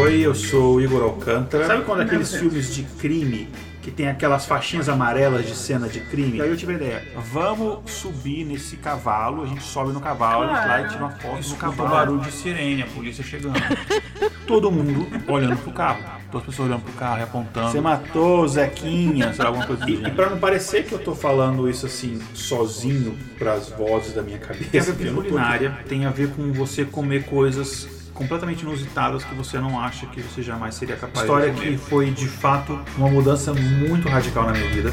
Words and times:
Oi, 0.00 0.20
eu 0.20 0.32
sou 0.32 0.76
o 0.76 0.80
Igor 0.80 1.02
Alcântara. 1.02 1.66
Sabe 1.66 1.82
quando 1.82 2.02
aqueles 2.02 2.32
filmes 2.32 2.72
de 2.72 2.84
crime 2.84 3.48
que 3.82 3.90
tem 3.90 4.06
aquelas 4.06 4.46
faixinhas 4.46 4.88
amarelas 4.88 5.44
de 5.44 5.56
cena 5.56 5.88
de 5.88 5.98
crime? 5.98 6.40
Aí 6.40 6.48
eu 6.48 6.56
tive 6.56 6.74
a 6.74 6.76
ideia, 6.76 7.02
vamos 7.32 7.90
subir 7.90 8.44
nesse 8.44 8.76
cavalo, 8.76 9.42
a 9.42 9.46
gente 9.46 9.62
sobe 9.62 9.92
no 9.92 10.00
cavalo, 10.00 10.44
a 10.44 10.54
gente 10.54 10.68
lá 10.68 10.80
e 10.82 10.88
tira 10.88 11.00
uma 11.00 11.10
foto 11.10 11.48
no 11.48 11.54
o 11.54 11.56
cavalo. 11.56 11.90
barulho 11.90 12.20
de 12.20 12.30
sirene, 12.30 12.82
a 12.82 12.86
polícia 12.86 13.24
chegando. 13.24 13.58
Todo 14.46 14.70
mundo 14.70 15.08
olhando 15.26 15.56
pro 15.56 15.72
carro. 15.72 16.00
Todas 16.30 16.46
as 16.46 16.54
pessoas 16.54 16.68
olhando 16.68 16.84
pro 16.84 16.92
carro 16.92 17.18
e 17.18 17.22
apontando. 17.22 17.70
Você 17.72 17.80
matou 17.80 18.42
o 18.42 18.48
Zequinha, 18.48 19.32
sei 19.32 19.42
lá, 19.42 19.48
alguma 19.48 19.66
coisa 19.66 19.84
do 19.84 19.90
E, 19.90 20.06
e 20.06 20.10
pra 20.12 20.30
não 20.30 20.38
parecer 20.38 20.84
que 20.84 20.92
eu 20.92 20.98
tô 21.00 21.14
falando 21.14 21.68
isso 21.68 21.86
assim, 21.86 22.20
sozinho, 22.34 23.18
pras 23.36 23.68
vozes 23.70 24.14
da 24.14 24.22
minha 24.22 24.38
cabeça, 24.38 24.92
tô 24.92 25.14
culinária 25.14 25.76
tem 25.88 26.06
a 26.06 26.10
ver 26.10 26.30
com 26.30 26.52
você 26.52 26.84
comer 26.84 27.24
coisas 27.24 27.97
completamente 28.18 28.62
inusitadas 28.62 29.22
que 29.22 29.32
você 29.32 29.60
não 29.60 29.78
acha 29.78 30.04
que 30.06 30.20
você 30.20 30.42
jamais 30.42 30.74
seria 30.74 30.96
capaz 30.96 31.20
História 31.20 31.52
de 31.52 31.60
que 31.60 31.66
comer. 31.66 31.78
foi 31.78 32.10
de 32.10 32.26
fato 32.26 32.76
uma 32.96 33.08
mudança 33.08 33.54
muito 33.54 34.08
radical 34.08 34.44
na 34.44 34.52
minha 34.54 34.68
vida. 34.70 34.92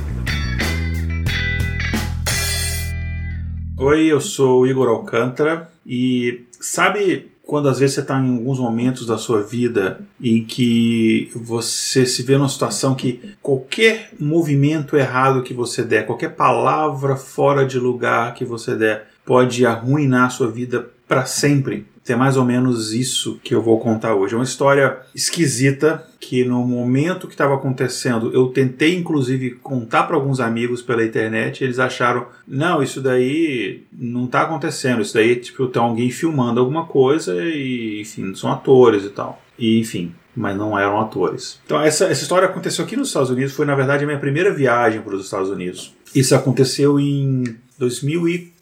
Oi, 3.78 4.06
eu 4.06 4.22
sou 4.22 4.62
o 4.62 4.68
Igor 4.68 4.88
Alcântara 4.88 5.72
e 5.84 6.46
sabe 6.62 7.32
quando 7.42 7.68
às 7.68 7.80
vezes 7.80 7.96
você 7.96 8.02
está 8.02 8.20
em 8.20 8.38
alguns 8.38 8.60
momentos 8.60 9.08
da 9.08 9.18
sua 9.18 9.42
vida 9.42 10.02
em 10.22 10.44
que 10.44 11.32
você 11.36 12.06
se 12.06 12.22
vê 12.22 12.38
numa 12.38 12.48
situação 12.48 12.94
que 12.94 13.34
qualquer 13.42 14.12
movimento 14.20 14.96
errado 14.96 15.42
que 15.42 15.54
você 15.54 15.84
der, 15.84 16.06
qualquer 16.06 16.36
palavra 16.36 17.16
fora 17.16 17.66
de 17.66 17.80
lugar 17.80 18.36
que 18.36 18.46
você 18.46 18.76
der, 18.76 19.08
pode 19.26 19.66
arruinar 19.66 20.28
a 20.28 20.30
sua 20.30 20.48
vida 20.48 20.90
para 21.08 21.26
sempre? 21.26 21.88
É 22.08 22.16
mais 22.16 22.38
ou 22.38 22.46
menos 22.46 22.94
isso 22.94 23.40
que 23.44 23.56
eu 23.56 23.62
vou 23.62 23.80
contar 23.80 24.14
hoje. 24.14 24.36
É 24.36 24.38
uma 24.38 24.44
história 24.44 25.00
esquisita 25.14 26.06
que 26.20 26.44
no 26.44 26.66
momento 26.66 27.28
que 27.28 27.34
estava 27.34 27.56
acontecendo, 27.56 28.32
eu 28.34 28.48
tentei 28.48 28.96
inclusive 28.96 29.52
contar 29.62 30.04
para 30.04 30.16
alguns 30.16 30.40
amigos 30.40 30.82
pela 30.82 31.04
internet, 31.04 31.64
eles 31.64 31.80
acharam, 31.80 32.28
não, 32.48 32.82
isso 32.82 33.02
daí 33.02 33.84
não 33.92 34.26
está 34.26 34.42
acontecendo, 34.42 35.02
isso 35.02 35.14
daí 35.14 35.36
tipo 35.36 35.68
tem 35.68 35.82
alguém 35.82 36.10
filmando 36.10 36.60
alguma 36.60 36.86
coisa 36.86 37.36
e 37.44 38.02
enfim, 38.02 38.34
são 38.36 38.52
atores 38.52 39.04
e 39.04 39.10
tal. 39.10 39.42
E 39.58 39.80
enfim, 39.80 40.14
mas 40.36 40.56
não 40.56 40.78
eram 40.78 41.00
atores. 41.00 41.60
Então 41.66 41.82
essa, 41.82 42.06
essa 42.06 42.22
história 42.22 42.48
aconteceu 42.48 42.86
aqui 42.86 42.96
nos 42.96 43.08
Estados 43.08 43.30
Unidos, 43.30 43.54
foi 43.54 43.66
na 43.66 43.76
verdade 43.76 44.04
a 44.04 44.08
minha 44.08 44.20
primeira 44.20 44.54
viagem 44.54 45.02
para 45.02 45.16
os 45.16 45.26
Estados 45.26 45.50
Unidos. 45.50 45.94
Isso 46.14 46.36
aconteceu 46.36 47.00
em 47.00 47.44
2004. 47.78 48.55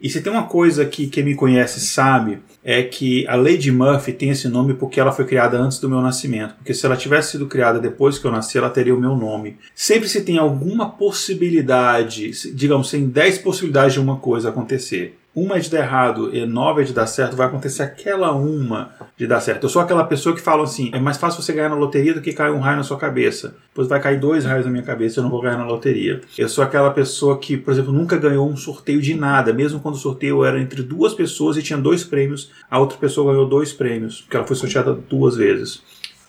E 0.00 0.10
se 0.10 0.20
tem 0.20 0.32
uma 0.32 0.46
coisa 0.46 0.84
que 0.84 1.06
quem 1.06 1.24
me 1.24 1.34
conhece 1.34 1.80
sabe, 1.80 2.40
é 2.62 2.82
que 2.82 3.26
a 3.28 3.36
Lady 3.36 3.70
Murphy 3.70 4.12
tem 4.12 4.30
esse 4.30 4.48
nome 4.48 4.74
porque 4.74 4.98
ela 4.98 5.12
foi 5.12 5.24
criada 5.24 5.58
antes 5.58 5.78
do 5.78 5.88
meu 5.88 6.00
nascimento. 6.00 6.54
Porque 6.54 6.74
se 6.74 6.84
ela 6.84 6.96
tivesse 6.96 7.32
sido 7.32 7.46
criada 7.46 7.78
depois 7.78 8.18
que 8.18 8.26
eu 8.26 8.32
nasci, 8.32 8.58
ela 8.58 8.70
teria 8.70 8.94
o 8.94 9.00
meu 9.00 9.14
nome. 9.16 9.56
Sempre 9.74 10.08
se 10.08 10.22
tem 10.22 10.38
alguma 10.38 10.90
possibilidade, 10.90 12.30
digamos, 12.54 12.90
tem 12.90 13.06
10 13.06 13.38
possibilidades 13.38 13.94
de 13.94 14.00
uma 14.00 14.16
coisa 14.16 14.48
acontecer. 14.48 15.18
Uma 15.34 15.58
de 15.58 15.68
dar 15.68 15.80
errado 15.80 16.30
e 16.32 16.46
nove 16.46 16.84
de 16.84 16.92
dar 16.92 17.08
certo, 17.08 17.34
vai 17.34 17.48
acontecer 17.48 17.82
aquela 17.82 18.30
uma 18.30 18.90
de 19.16 19.26
dar 19.26 19.40
certo. 19.40 19.64
Eu 19.64 19.68
sou 19.68 19.82
aquela 19.82 20.04
pessoa 20.04 20.32
que 20.32 20.40
fala 20.40 20.62
assim: 20.62 20.90
é 20.94 21.00
mais 21.00 21.16
fácil 21.16 21.42
você 21.42 21.52
ganhar 21.52 21.68
na 21.68 21.74
loteria 21.74 22.14
do 22.14 22.20
que 22.20 22.32
cair 22.32 22.52
um 22.52 22.60
raio 22.60 22.76
na 22.76 22.84
sua 22.84 22.96
cabeça. 22.96 23.56
Pois 23.74 23.88
vai 23.88 24.00
cair 24.00 24.20
dois 24.20 24.44
raios 24.44 24.64
na 24.64 24.70
minha 24.70 24.84
cabeça 24.84 25.18
e 25.18 25.18
eu 25.18 25.24
não 25.24 25.30
vou 25.30 25.40
ganhar 25.40 25.58
na 25.58 25.66
loteria. 25.66 26.20
Eu 26.38 26.48
sou 26.48 26.62
aquela 26.62 26.92
pessoa 26.92 27.36
que, 27.36 27.56
por 27.56 27.72
exemplo, 27.72 27.92
nunca 27.92 28.16
ganhou 28.16 28.48
um 28.48 28.56
sorteio 28.56 29.02
de 29.02 29.14
nada, 29.14 29.52
mesmo 29.52 29.80
quando 29.80 29.96
o 29.96 29.98
sorteio 29.98 30.44
era 30.44 30.60
entre 30.60 30.84
duas 30.84 31.12
pessoas 31.14 31.56
e 31.56 31.62
tinha 31.62 31.78
dois 31.78 32.04
prêmios, 32.04 32.52
a 32.70 32.78
outra 32.78 32.96
pessoa 32.96 33.32
ganhou 33.32 33.48
dois 33.48 33.72
prêmios, 33.72 34.20
porque 34.20 34.36
ela 34.36 34.46
foi 34.46 34.54
sorteada 34.54 34.92
duas 34.92 35.36
vezes. 35.36 35.82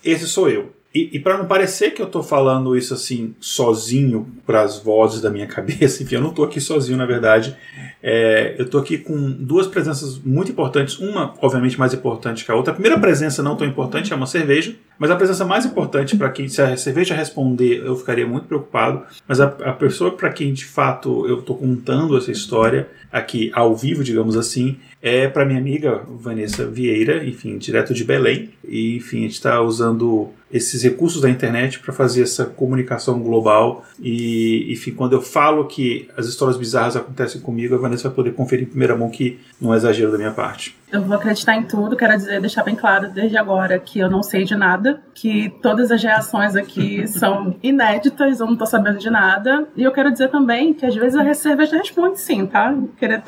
Esse 0.04 0.26
sou 0.26 0.48
eu. 0.48 0.75
E, 0.96 1.10
e 1.12 1.20
para 1.20 1.36
não 1.36 1.44
parecer 1.44 1.90
que 1.90 2.00
eu 2.00 2.06
tô 2.06 2.22
falando 2.22 2.74
isso 2.74 2.94
assim 2.94 3.34
sozinho 3.38 4.26
para 4.46 4.62
as 4.62 4.78
vozes 4.78 5.20
da 5.20 5.28
minha 5.28 5.44
cabeça, 5.46 6.02
enfim, 6.02 6.14
eu 6.14 6.22
não 6.22 6.30
tô 6.30 6.42
aqui 6.42 6.58
sozinho, 6.58 6.96
na 6.96 7.04
verdade. 7.04 7.54
É, 8.02 8.54
eu 8.58 8.66
tô 8.66 8.78
aqui 8.78 8.96
com 8.96 9.30
duas 9.30 9.66
presenças 9.66 10.18
muito 10.18 10.50
importantes, 10.50 10.98
uma 10.98 11.34
obviamente 11.42 11.78
mais 11.78 11.92
importante 11.92 12.46
que 12.46 12.50
a 12.50 12.54
outra. 12.54 12.70
A 12.70 12.74
primeira 12.74 12.98
presença 12.98 13.42
não 13.42 13.56
tão 13.56 13.66
importante 13.66 14.10
é 14.10 14.16
uma 14.16 14.26
cerveja, 14.26 14.74
mas 14.98 15.10
a 15.10 15.16
presença 15.16 15.44
mais 15.44 15.66
importante 15.66 16.16
para 16.16 16.30
quem 16.30 16.48
se 16.48 16.62
a 16.62 16.74
cerveja 16.78 17.14
responder, 17.14 17.84
eu 17.84 17.94
ficaria 17.96 18.26
muito 18.26 18.46
preocupado. 18.46 19.02
Mas 19.28 19.38
a, 19.38 19.46
a 19.46 19.72
pessoa 19.74 20.12
para 20.12 20.30
quem 20.30 20.54
de 20.54 20.64
fato 20.64 21.26
eu 21.28 21.42
tô 21.42 21.54
contando 21.54 22.16
essa 22.16 22.30
história 22.30 22.88
aqui 23.12 23.50
ao 23.54 23.76
vivo, 23.76 24.02
digamos 24.02 24.36
assim, 24.36 24.78
é 25.02 25.28
para 25.28 25.44
minha 25.44 25.58
amiga 25.58 26.02
Vanessa 26.08 26.66
Vieira, 26.66 27.24
enfim, 27.24 27.58
direto 27.58 27.92
de 27.92 28.04
Belém. 28.04 28.50
E 28.66 28.96
enfim, 28.96 29.18
a 29.18 29.22
gente 29.22 29.32
está 29.32 29.60
usando 29.60 30.30
esses 30.52 30.82
recursos 30.82 31.20
da 31.20 31.28
internet 31.28 31.80
para 31.80 31.92
fazer 31.92 32.22
essa 32.22 32.44
comunicação 32.44 33.20
global. 33.20 33.84
E, 34.00 34.72
enfim, 34.72 34.92
quando 34.92 35.14
eu 35.14 35.22
falo 35.22 35.66
que 35.66 36.08
as 36.16 36.26
histórias 36.26 36.56
bizarras 36.56 36.96
acontecem 36.96 37.40
comigo, 37.40 37.74
a 37.74 37.78
Vanessa 37.78 38.08
vai 38.08 38.14
poder 38.14 38.34
conferir 38.34 38.66
em 38.66 38.70
primeira 38.70 38.96
mão 38.96 39.10
que 39.10 39.38
não 39.60 39.74
é 39.74 39.76
exagero 39.76 40.12
da 40.12 40.18
minha 40.18 40.32
parte. 40.32 40.76
Eu 40.96 41.02
vou 41.02 41.16
acreditar 41.16 41.54
em 41.54 41.62
tudo, 41.62 41.94
quero 41.94 42.16
dizer, 42.16 42.40
deixar 42.40 42.62
bem 42.62 42.74
claro 42.74 43.10
desde 43.10 43.36
agora 43.36 43.78
que 43.78 43.98
eu 43.98 44.08
não 44.08 44.22
sei 44.22 44.44
de 44.44 44.54
nada, 44.56 45.00
que 45.14 45.50
todas 45.60 45.90
as 45.90 46.02
reações 46.02 46.56
aqui 46.56 47.06
são 47.08 47.54
inéditas, 47.62 48.40
eu 48.40 48.46
não 48.46 48.56
tô 48.56 48.64
sabendo 48.64 48.98
de 48.98 49.10
nada. 49.10 49.66
E 49.76 49.82
eu 49.82 49.92
quero 49.92 50.10
dizer 50.10 50.28
também 50.28 50.72
que 50.72 50.86
às 50.86 50.94
vezes 50.94 51.14
a 51.18 51.34
cerveja 51.34 51.76
responde 51.76 52.18
sim, 52.18 52.46
tá? 52.46 52.74
Querer- 52.96 53.22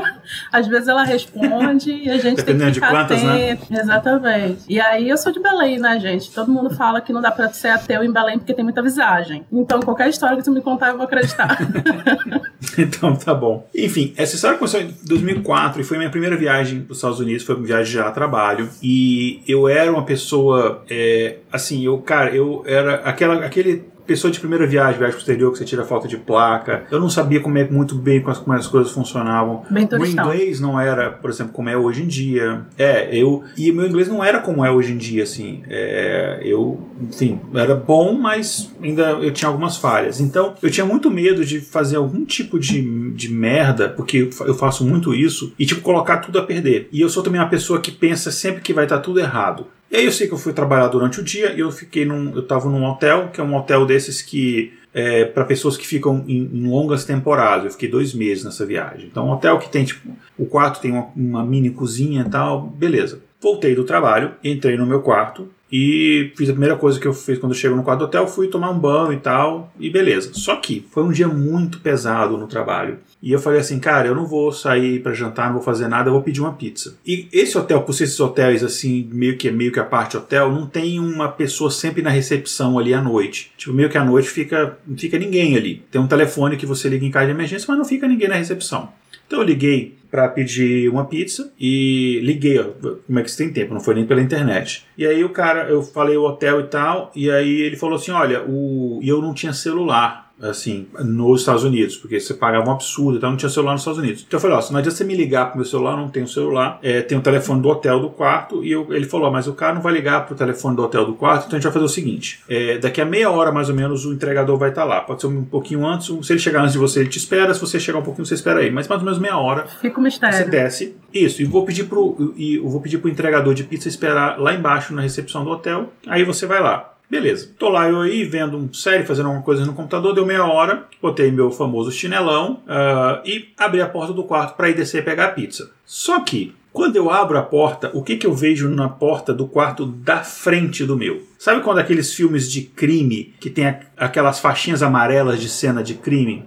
às 0.52 0.66
vezes 0.66 0.86
ela 0.88 1.02
responde 1.02 1.90
e 1.92 2.10
a 2.10 2.18
gente 2.18 2.44
tem 2.44 2.54
Dependendo 2.56 2.64
que 2.66 2.72
de 2.72 2.80
ficar 2.86 2.90
quantas, 2.90 3.22
né? 3.22 3.52
atento. 3.52 3.72
Exatamente. 3.72 4.64
E 4.68 4.78
aí 4.80 5.08
eu 5.08 5.16
sou 5.16 5.32
de 5.32 5.40
Belém, 5.40 5.78
né, 5.78 5.98
gente? 5.98 6.30
Todo 6.30 6.52
mundo 6.52 6.70
fala 6.74 7.00
que 7.00 7.12
não 7.12 7.22
dá 7.22 7.30
pra 7.30 7.48
ser 7.48 7.68
ateu 7.68 8.04
em 8.04 8.12
Belém 8.12 8.38
porque 8.38 8.52
tem 8.52 8.64
muita 8.64 8.82
visagem. 8.82 9.46
Então 9.50 9.80
qualquer 9.80 10.08
história 10.10 10.36
que 10.36 10.42
tu 10.42 10.50
me 10.50 10.60
contar 10.60 10.88
eu 10.88 10.96
vou 10.96 11.04
acreditar. 11.06 11.56
Então 12.78 13.14
tá 13.16 13.34
bom. 13.34 13.68
Enfim, 13.74 14.12
essa 14.16 14.34
história 14.34 14.58
começou 14.58 14.80
em 14.80 14.94
2004 15.04 15.80
e 15.80 15.84
foi 15.84 15.96
minha 15.96 16.10
primeira 16.10 16.36
viagem 16.36 16.80
para 16.80 16.92
os 16.92 16.98
Estados 16.98 17.20
Unidos. 17.20 17.42
Foi 17.42 17.54
uma 17.54 17.66
viagem 17.66 17.92
já 17.92 18.08
a 18.08 18.10
trabalho. 18.10 18.68
E 18.82 19.42
eu 19.46 19.68
era 19.68 19.90
uma 19.90 20.04
pessoa. 20.04 20.84
é, 20.88 21.36
assim, 21.52 21.84
eu, 21.84 21.98
cara, 21.98 22.34
eu 22.34 22.62
era 22.66 22.96
aquela, 22.96 23.44
aquele 23.44 23.84
pessoa 24.06 24.30
de 24.30 24.38
primeira 24.38 24.66
viagem, 24.66 24.98
viagem 24.98 25.14
pro 25.14 25.20
exterior, 25.20 25.52
que 25.52 25.58
você 25.58 25.64
tira 25.64 25.84
foto 25.84 26.06
de 26.06 26.16
placa. 26.16 26.84
Eu 26.90 27.00
não 27.00 27.08
sabia 27.08 27.40
como 27.40 27.58
é, 27.58 27.68
muito 27.68 27.94
bem 27.94 28.20
como 28.20 28.32
as, 28.32 28.38
como 28.38 28.56
as 28.56 28.66
coisas 28.66 28.92
funcionavam. 28.92 29.64
Bem 29.70 29.88
O 29.92 30.06
inglês 30.06 30.60
não 30.60 30.78
era, 30.78 31.10
por 31.10 31.30
exemplo, 31.30 31.52
como 31.52 31.68
é 31.68 31.76
hoje 31.76 32.02
em 32.02 32.06
dia. 32.06 32.62
É, 32.78 33.16
eu. 33.16 33.44
E 33.56 33.70
o 33.70 33.74
meu 33.74 33.86
inglês 33.86 34.08
não 34.08 34.22
era 34.22 34.40
como 34.40 34.64
é 34.64 34.70
hoje 34.70 34.92
em 34.92 34.96
dia, 34.96 35.22
assim. 35.22 35.62
É, 35.68 36.40
eu, 36.42 36.80
enfim, 37.00 37.40
era 37.54 37.74
bom, 37.74 38.12
mas 38.14 38.72
ainda 38.82 39.10
eu 39.12 39.32
tinha 39.32 39.48
algumas 39.48 39.76
falhas. 39.76 40.20
Então, 40.20 40.54
eu 40.62 40.70
tinha 40.70 40.86
muito 40.86 41.10
medo 41.10 41.44
de 41.44 41.60
fazer 41.60 41.96
algum 41.96 42.24
tipo 42.24 42.58
de, 42.58 43.10
de 43.12 43.32
merda, 43.32 43.88
porque 43.88 44.28
eu 44.46 44.54
faço 44.54 44.84
muito 44.84 45.14
isso, 45.14 45.52
e, 45.58 45.66
tipo, 45.66 45.80
colocar 45.80 46.18
tudo 46.18 46.38
a 46.38 46.42
perder. 46.42 46.88
E 46.92 47.00
eu 47.00 47.08
sou 47.08 47.22
também 47.22 47.40
uma 47.40 47.48
pessoa 47.48 47.80
que 47.80 47.90
pensa 47.90 48.30
sempre 48.30 48.60
que 48.60 48.72
vai 48.72 48.84
estar 48.84 48.98
tudo 48.98 49.20
errado. 49.20 49.66
E 49.94 49.96
aí 49.96 50.06
eu 50.06 50.10
sei 50.10 50.26
que 50.26 50.34
eu 50.34 50.38
fui 50.38 50.52
trabalhar 50.52 50.88
durante 50.88 51.20
o 51.20 51.22
dia 51.22 51.52
e 51.52 51.60
eu 51.60 51.70
fiquei 51.70 52.04
num. 52.04 52.34
Eu 52.34 52.44
tava 52.44 52.68
num 52.68 52.84
hotel, 52.84 53.28
que 53.32 53.40
é 53.40 53.44
um 53.44 53.54
hotel 53.54 53.86
desses 53.86 54.20
que 54.20 54.72
é, 54.92 55.24
para 55.24 55.44
pessoas 55.44 55.76
que 55.76 55.86
ficam 55.86 56.24
em, 56.26 56.50
em 56.52 56.66
longas 56.66 57.04
temporadas. 57.04 57.66
Eu 57.66 57.70
fiquei 57.70 57.88
dois 57.88 58.12
meses 58.12 58.42
nessa 58.42 58.66
viagem. 58.66 59.06
Então, 59.06 59.28
um 59.28 59.30
hotel 59.30 59.56
que 59.60 59.68
tem, 59.68 59.84
tipo, 59.84 60.10
o 60.36 60.46
quarto 60.46 60.80
tem 60.80 60.90
uma, 60.90 61.12
uma 61.14 61.46
mini 61.46 61.70
cozinha 61.70 62.24
e 62.26 62.28
tal, 62.28 62.62
beleza. 62.62 63.20
Voltei 63.40 63.76
do 63.76 63.84
trabalho, 63.84 64.32
entrei 64.42 64.76
no 64.76 64.84
meu 64.84 65.00
quarto 65.00 65.48
e 65.70 66.32
fiz 66.36 66.48
a 66.48 66.52
primeira 66.52 66.76
coisa 66.76 67.00
que 67.00 67.06
eu 67.06 67.12
fiz 67.12 67.38
quando 67.38 67.52
eu 67.52 67.58
chego 67.58 67.74
no 67.74 67.82
quarto 67.82 68.00
do 68.00 68.04
hotel, 68.04 68.26
fui 68.26 68.48
tomar 68.48 68.70
um 68.70 68.78
banho 68.78 69.12
e 69.12 69.16
tal, 69.16 69.72
e 69.78 69.90
beleza. 69.90 70.30
Só 70.34 70.56
que 70.56 70.86
foi 70.90 71.02
um 71.02 71.10
dia 71.10 71.26
muito 71.26 71.80
pesado 71.80 72.36
no 72.36 72.46
trabalho. 72.46 72.98
E 73.22 73.32
eu 73.32 73.38
falei 73.38 73.60
assim, 73.60 73.78
cara, 73.78 74.06
eu 74.06 74.14
não 74.14 74.26
vou 74.26 74.52
sair 74.52 75.02
para 75.02 75.14
jantar, 75.14 75.46
não 75.46 75.54
vou 75.54 75.62
fazer 75.62 75.88
nada, 75.88 76.08
eu 76.08 76.12
vou 76.12 76.22
pedir 76.22 76.40
uma 76.40 76.52
pizza. 76.52 76.96
E 77.06 77.28
esse 77.32 77.56
hotel, 77.56 77.82
por 77.82 77.92
ser 77.92 78.04
esses 78.04 78.20
hotéis 78.20 78.62
assim, 78.62 79.08
meio 79.12 79.36
que 79.36 79.50
meio 79.50 79.72
que 79.72 79.80
a 79.80 79.84
parte 79.84 80.16
hotel, 80.16 80.52
não 80.52 80.66
tem 80.66 81.00
uma 81.00 81.28
pessoa 81.28 81.70
sempre 81.70 82.02
na 82.02 82.10
recepção 82.10 82.78
ali 82.78 82.92
à 82.92 83.00
noite. 83.00 83.50
Tipo, 83.56 83.72
meio 83.72 83.88
que 83.88 83.98
à 83.98 84.04
noite 84.04 84.28
fica 84.28 84.78
não 84.86 84.96
fica 84.96 85.18
ninguém 85.18 85.56
ali. 85.56 85.82
Tem 85.90 86.00
um 86.00 86.06
telefone 86.06 86.56
que 86.56 86.66
você 86.66 86.88
liga 86.88 87.04
em 87.04 87.10
caso 87.10 87.26
de 87.26 87.32
emergência, 87.32 87.66
mas 87.68 87.78
não 87.78 87.84
fica 87.84 88.06
ninguém 88.06 88.28
na 88.28 88.36
recepção. 88.36 88.90
Então 89.26 89.40
eu 89.40 89.44
liguei 89.44 89.96
para 90.14 90.28
pedir 90.28 90.88
uma 90.88 91.06
pizza 91.06 91.52
e 91.58 92.20
liguei, 92.22 92.62
como 93.04 93.18
é 93.18 93.22
que 93.24 93.28
você 93.28 93.42
tem 93.42 93.52
tempo? 93.52 93.74
Não 93.74 93.80
foi 93.80 93.96
nem 93.96 94.06
pela 94.06 94.22
internet. 94.22 94.86
E 94.96 95.04
aí 95.04 95.24
o 95.24 95.30
cara, 95.30 95.68
eu 95.68 95.82
falei 95.82 96.16
o 96.16 96.22
hotel 96.22 96.60
e 96.60 96.64
tal, 96.68 97.10
e 97.16 97.28
aí 97.28 97.62
ele 97.62 97.74
falou 97.74 97.96
assim: 97.96 98.12
olha, 98.12 98.44
o... 98.46 99.00
e 99.02 99.08
eu 99.08 99.20
não 99.20 99.34
tinha 99.34 99.52
celular. 99.52 100.24
assim, 100.40 100.86
nos 101.00 101.40
Estados 101.40 101.64
Unidos, 101.64 101.96
porque 101.96 102.18
você 102.18 102.34
pagava 102.34 102.68
um 102.68 102.72
absurdo, 102.72 103.18
então 103.18 103.30
não 103.30 103.36
tinha 103.36 103.48
celular 103.48 103.72
nos 103.72 103.82
Estados 103.82 104.00
Unidos. 104.00 104.24
Então 104.26 104.36
eu 104.36 104.40
falei, 104.40 104.56
ó, 104.56 104.60
não 104.70 104.78
adianta 104.78 104.96
você 104.96 105.04
me 105.04 105.14
ligar 105.14 105.46
pro 105.46 105.56
meu 105.56 105.64
celular, 105.64 105.96
não 105.96 106.08
tenho 106.08 106.26
celular, 106.26 106.78
é, 106.82 107.02
tem 107.02 107.16
o 107.16 107.20
telefone 107.20 107.62
do 107.62 107.68
hotel 107.68 108.00
do 108.00 108.10
quarto, 108.10 108.64
e 108.64 108.72
eu, 108.72 108.92
ele 108.92 109.06
falou, 109.06 109.30
mas 109.30 109.46
o 109.46 109.54
cara 109.54 109.74
não 109.74 109.80
vai 109.80 109.92
ligar 109.92 110.26
pro 110.26 110.34
telefone 110.34 110.76
do 110.76 110.82
hotel 110.82 111.06
do 111.06 111.14
quarto, 111.14 111.46
então 111.46 111.56
a 111.56 111.60
gente 111.60 111.64
vai 111.64 111.72
fazer 111.72 111.84
o 111.84 111.88
seguinte, 111.88 112.42
é, 112.48 112.78
daqui 112.78 113.00
a 113.00 113.04
meia 113.04 113.30
hora 113.30 113.52
mais 113.52 113.68
ou 113.68 113.74
menos 113.74 114.04
o 114.04 114.12
entregador 114.12 114.58
vai 114.58 114.70
estar 114.70 114.84
lá, 114.84 115.00
pode 115.00 115.20
ser 115.20 115.28
um 115.28 115.44
pouquinho 115.44 115.86
antes, 115.86 116.06
se 116.26 116.32
ele 116.32 116.40
chegar 116.40 116.60
antes 116.60 116.72
de 116.72 116.78
você, 116.78 117.00
ele 117.00 117.08
te 117.08 117.18
espera, 117.18 117.54
se 117.54 117.60
você 117.60 117.78
chegar 117.78 117.98
um 117.98 118.02
pouquinho, 118.02 118.26
você 118.26 118.34
espera 118.34 118.60
aí, 118.60 118.70
mas 118.70 118.88
mais 118.88 119.00
ou 119.00 119.04
menos 119.04 119.20
meia 119.20 119.38
hora, 119.38 119.66
Fica 119.80 120.00
mistério. 120.04 120.36
você 120.36 120.44
desce, 120.44 120.96
isso, 121.12 121.42
e 121.42 121.44
vou 121.44 121.64
pedir 121.64 121.84
pro, 121.84 122.34
e 122.36 122.56
eu 122.56 122.68
vou 122.68 122.80
pedir 122.80 122.98
pro 122.98 123.10
entregador 123.10 123.54
de 123.54 123.64
pizza 123.64 123.88
esperar 123.88 124.38
lá 124.38 124.54
embaixo 124.54 124.94
na 124.94 125.02
recepção 125.02 125.44
do 125.44 125.50
hotel, 125.50 125.92
aí 126.06 126.24
você 126.24 126.46
vai 126.46 126.60
lá. 126.60 126.94
Beleza. 127.10 127.50
Tô 127.58 127.68
lá 127.68 127.88
eu 127.88 128.00
aí 128.00 128.24
vendo 128.24 128.56
um 128.56 128.72
série, 128.72 129.04
fazendo 129.04 129.26
alguma 129.26 129.44
coisa 129.44 129.64
no 129.64 129.74
computador, 129.74 130.14
deu 130.14 130.24
meia 130.24 130.44
hora, 130.44 130.84
botei 131.00 131.30
meu 131.30 131.50
famoso 131.50 131.92
chinelão 131.92 132.62
ah, 132.66 133.22
e 133.24 133.50
abri 133.58 133.80
a 133.80 133.86
porta 133.86 134.12
do 134.12 134.24
quarto 134.24 134.56
para 134.56 134.70
ir 134.70 134.74
descer 134.74 135.02
e 135.02 135.04
pegar 135.04 135.26
a 135.26 135.32
pizza. 135.32 135.70
Só 135.84 136.20
que, 136.20 136.54
quando 136.74 136.96
eu 136.96 137.08
abro 137.10 137.38
a 137.38 137.42
porta, 137.42 137.90
o 137.94 138.02
que, 138.02 138.16
que 138.16 138.26
eu 138.26 138.34
vejo 138.34 138.68
na 138.68 138.88
porta 138.88 139.32
do 139.32 139.46
quarto 139.46 139.86
da 139.86 140.18
frente 140.24 140.84
do 140.84 140.96
meu? 140.96 141.22
Sabe 141.38 141.62
quando 141.62 141.78
aqueles 141.78 142.12
filmes 142.12 142.50
de 142.50 142.62
crime 142.62 143.32
que 143.40 143.48
tem 143.48 143.66
a- 143.66 143.80
aquelas 143.96 144.40
faixinhas 144.40 144.82
amarelas 144.82 145.40
de 145.40 145.48
cena 145.48 145.82
de 145.82 145.94
crime? 145.94 146.44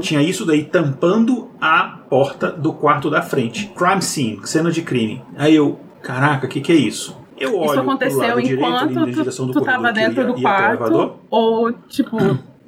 Tinha 0.00 0.22
isso 0.22 0.46
daí 0.46 0.64
tampando 0.64 1.50
a 1.60 1.82
porta 2.08 2.50
do 2.50 2.72
quarto 2.72 3.10
da 3.10 3.20
frente. 3.20 3.66
Crime 3.76 4.00
scene, 4.02 4.40
cena 4.44 4.70
de 4.72 4.80
crime. 4.80 5.22
Aí 5.36 5.54
eu, 5.54 5.78
caraca, 6.02 6.46
o 6.46 6.48
que, 6.48 6.60
que 6.62 6.72
é 6.72 6.76
isso? 6.76 7.14
Eu 7.38 7.50
olho 7.54 7.64
Isso 7.66 7.72
pro 7.74 7.82
aconteceu 7.82 8.18
lado 8.18 8.42
direito, 8.42 8.64
ali 8.64 8.74
enquanto 8.74 8.94
na 8.94 9.04
tu, 9.06 9.12
direção 9.12 9.46
do 9.46 9.52
tu 9.52 9.60
tava 9.60 9.76
corredor 9.92 9.94
dentro 10.02 10.20
ia- 10.22 10.26
do 10.26 10.40
quarto, 10.40 11.12
ou, 11.30 11.72
tipo, 11.86 12.16